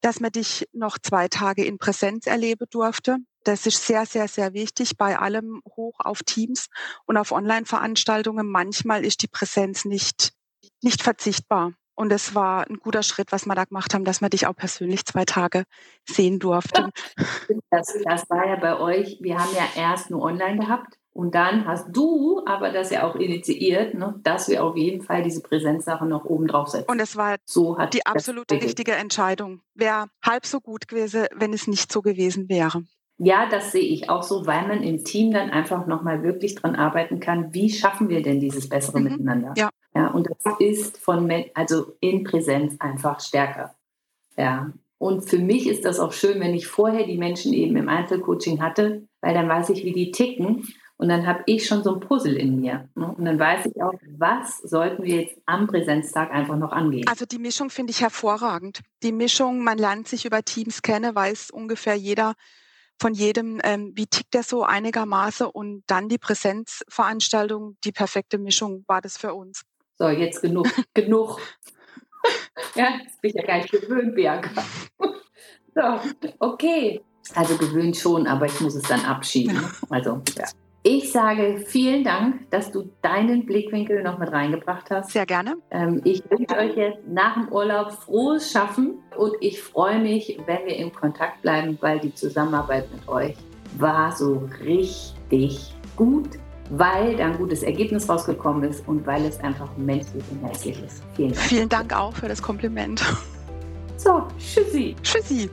dass 0.00 0.20
man 0.20 0.30
dich 0.30 0.68
noch 0.72 0.98
zwei 0.98 1.28
Tage 1.28 1.64
in 1.64 1.78
Präsenz 1.78 2.26
erleben 2.26 2.66
durfte. 2.70 3.16
Das 3.48 3.64
ist 3.64 3.86
sehr, 3.86 4.04
sehr, 4.04 4.28
sehr 4.28 4.52
wichtig 4.52 4.98
bei 4.98 5.18
allem 5.18 5.62
hoch 5.74 6.00
auf 6.00 6.22
Teams 6.22 6.68
und 7.06 7.16
auf 7.16 7.32
Online-Veranstaltungen. 7.32 8.46
Manchmal 8.46 9.06
ist 9.06 9.22
die 9.22 9.26
Präsenz 9.26 9.86
nicht, 9.86 10.34
nicht 10.82 11.02
verzichtbar. 11.02 11.72
Und 11.94 12.12
es 12.12 12.34
war 12.34 12.68
ein 12.68 12.76
guter 12.76 13.02
Schritt, 13.02 13.32
was 13.32 13.46
wir 13.46 13.54
da 13.54 13.64
gemacht 13.64 13.94
haben, 13.94 14.04
dass 14.04 14.20
wir 14.20 14.28
dich 14.28 14.46
auch 14.46 14.54
persönlich 14.54 15.06
zwei 15.06 15.24
Tage 15.24 15.64
sehen 16.06 16.38
durften. 16.38 16.90
Das, 17.70 17.94
das 18.04 18.28
war 18.28 18.46
ja 18.46 18.56
bei 18.56 18.78
euch, 18.78 19.18
wir 19.20 19.38
haben 19.38 19.54
ja 19.54 19.66
erst 19.82 20.10
nur 20.10 20.22
online 20.22 20.58
gehabt 20.58 20.98
und 21.12 21.34
dann 21.34 21.66
hast 21.66 21.86
du 21.88 22.42
aber 22.46 22.70
das 22.70 22.90
ja 22.90 23.08
auch 23.08 23.14
initiiert, 23.16 23.94
ne, 23.94 24.20
dass 24.22 24.48
wir 24.48 24.62
auf 24.62 24.76
jeden 24.76 25.02
Fall 25.02 25.22
diese 25.22 25.42
Präsenzsache 25.42 26.06
noch 26.06 26.24
oben 26.24 26.46
drauf 26.46 26.68
setzen. 26.68 26.90
Und 26.90 27.00
es 27.00 27.16
war 27.16 27.36
so 27.46 27.76
die 27.92 28.04
absolute 28.04 28.56
richtige 28.56 28.92
Entscheidung. 28.92 29.62
Wäre 29.74 30.08
halb 30.24 30.46
so 30.46 30.60
gut 30.60 30.86
gewesen, 30.86 31.26
wenn 31.34 31.52
es 31.52 31.66
nicht 31.66 31.90
so 31.90 32.02
gewesen 32.02 32.48
wäre. 32.48 32.84
Ja, 33.18 33.48
das 33.48 33.72
sehe 33.72 33.82
ich 33.82 34.08
auch 34.08 34.22
so, 34.22 34.46
weil 34.46 34.66
man 34.68 34.82
im 34.82 35.04
Team 35.04 35.32
dann 35.32 35.50
einfach 35.50 35.86
nochmal 35.86 36.22
wirklich 36.22 36.54
dran 36.54 36.76
arbeiten 36.76 37.18
kann, 37.18 37.52
wie 37.52 37.68
schaffen 37.68 38.08
wir 38.08 38.22
denn 38.22 38.38
dieses 38.38 38.68
bessere 38.68 39.00
mhm. 39.00 39.04
Miteinander? 39.04 39.54
Ja. 39.56 39.70
ja. 39.94 40.08
Und 40.08 40.28
das 40.28 40.54
ist 40.60 40.98
von, 40.98 41.30
also 41.54 41.96
in 42.00 42.22
Präsenz 42.22 42.76
einfach 42.78 43.20
stärker. 43.20 43.74
Ja. 44.36 44.72
Und 44.98 45.28
für 45.28 45.38
mich 45.38 45.68
ist 45.68 45.84
das 45.84 46.00
auch 46.00 46.12
schön, 46.12 46.40
wenn 46.40 46.54
ich 46.54 46.66
vorher 46.66 47.06
die 47.06 47.18
Menschen 47.18 47.52
eben 47.52 47.76
im 47.76 47.88
Einzelcoaching 47.88 48.62
hatte, 48.62 49.02
weil 49.20 49.34
dann 49.34 49.48
weiß 49.48 49.70
ich, 49.70 49.84
wie 49.84 49.92
die 49.92 50.12
ticken. 50.12 50.64
Und 50.96 51.08
dann 51.08 51.26
habe 51.28 51.44
ich 51.46 51.66
schon 51.66 51.84
so 51.84 51.94
ein 51.94 52.00
Puzzle 52.00 52.36
in 52.36 52.60
mir. 52.60 52.88
Ne? 52.96 53.14
Und 53.16 53.24
dann 53.24 53.38
weiß 53.38 53.66
ich 53.66 53.80
auch, 53.80 53.94
was 54.16 54.58
sollten 54.58 55.04
wir 55.04 55.22
jetzt 55.22 55.40
am 55.46 55.68
Präsenztag 55.68 56.32
einfach 56.32 56.56
noch 56.56 56.72
angehen. 56.72 57.06
Also 57.08 57.24
die 57.24 57.38
Mischung 57.38 57.70
finde 57.70 57.92
ich 57.92 58.00
hervorragend. 58.00 58.80
Die 59.04 59.12
Mischung, 59.12 59.62
man 59.62 59.78
lernt 59.78 60.08
sich 60.08 60.24
über 60.24 60.42
Teams 60.42 60.82
kennen, 60.82 61.14
weiß 61.14 61.50
ungefähr 61.52 61.94
jeder, 61.94 62.34
von 63.00 63.14
jedem, 63.14 63.60
ähm, 63.64 63.92
wie 63.94 64.06
tickt 64.06 64.34
der 64.34 64.42
so 64.42 64.64
einigermaßen 64.64 65.46
und 65.46 65.82
dann 65.86 66.08
die 66.08 66.18
Präsenzveranstaltung, 66.18 67.76
die 67.84 67.92
perfekte 67.92 68.38
Mischung 68.38 68.84
war 68.86 69.00
das 69.00 69.16
für 69.16 69.34
uns. 69.34 69.62
So, 69.98 70.08
jetzt 70.08 70.42
genug, 70.42 70.66
genug. 70.94 71.40
ja, 72.74 72.98
das 73.04 73.16
bin 73.20 73.30
ich 73.30 73.34
ja 73.34 73.42
gar 73.42 73.58
nicht 73.58 73.70
gewöhnt, 73.70 74.14
Bianca. 74.14 74.50
so, 74.98 76.00
okay. 76.38 77.00
Also 77.34 77.56
gewöhnt 77.56 77.96
schon, 77.96 78.26
aber 78.26 78.46
ich 78.46 78.60
muss 78.60 78.74
es 78.74 78.84
dann 78.84 79.04
abschieben. 79.04 79.58
Also, 79.90 80.22
ja. 80.36 80.44
Ich 80.84 81.12
sage 81.12 81.64
vielen 81.66 82.04
Dank, 82.04 82.50
dass 82.50 82.70
du 82.70 82.90
deinen 83.02 83.44
Blickwinkel 83.44 84.02
noch 84.02 84.18
mit 84.18 84.30
reingebracht 84.30 84.90
hast. 84.90 85.10
Sehr 85.10 85.26
gerne. 85.26 85.56
Ähm, 85.70 86.00
ich 86.04 86.22
wünsche 86.30 86.56
euch 86.56 86.76
jetzt 86.76 87.06
nach 87.06 87.34
dem 87.34 87.52
Urlaub 87.52 87.92
frohes 87.92 88.52
Schaffen 88.52 89.02
und 89.18 89.34
ich 89.40 89.60
freue 89.60 89.98
mich, 89.98 90.38
wenn 90.46 90.64
wir 90.66 90.76
in 90.76 90.92
Kontakt 90.92 91.42
bleiben, 91.42 91.76
weil 91.80 91.98
die 91.98 92.14
Zusammenarbeit 92.14 92.90
mit 92.92 93.06
euch 93.08 93.34
war 93.76 94.12
so 94.12 94.48
richtig 94.64 95.74
gut, 95.96 96.38
weil 96.70 97.16
da 97.16 97.26
ein 97.26 97.38
gutes 97.38 97.62
Ergebnis 97.62 98.08
rausgekommen 98.08 98.62
ist 98.68 98.86
und 98.86 99.06
weil 99.06 99.24
es 99.24 99.38
einfach 99.40 99.68
menschlich 99.76 100.22
und 100.30 100.46
herzlich 100.46 100.82
ist. 100.82 101.02
Vielen 101.14 101.32
Dank. 101.32 101.46
Vielen 101.46 101.68
Dank 101.68 101.96
auch 101.96 102.14
für 102.14 102.28
das 102.28 102.40
Kompliment. 102.40 103.02
So, 103.96 104.22
tschüssi. 104.38 104.94
Tschüssi. 105.02 105.50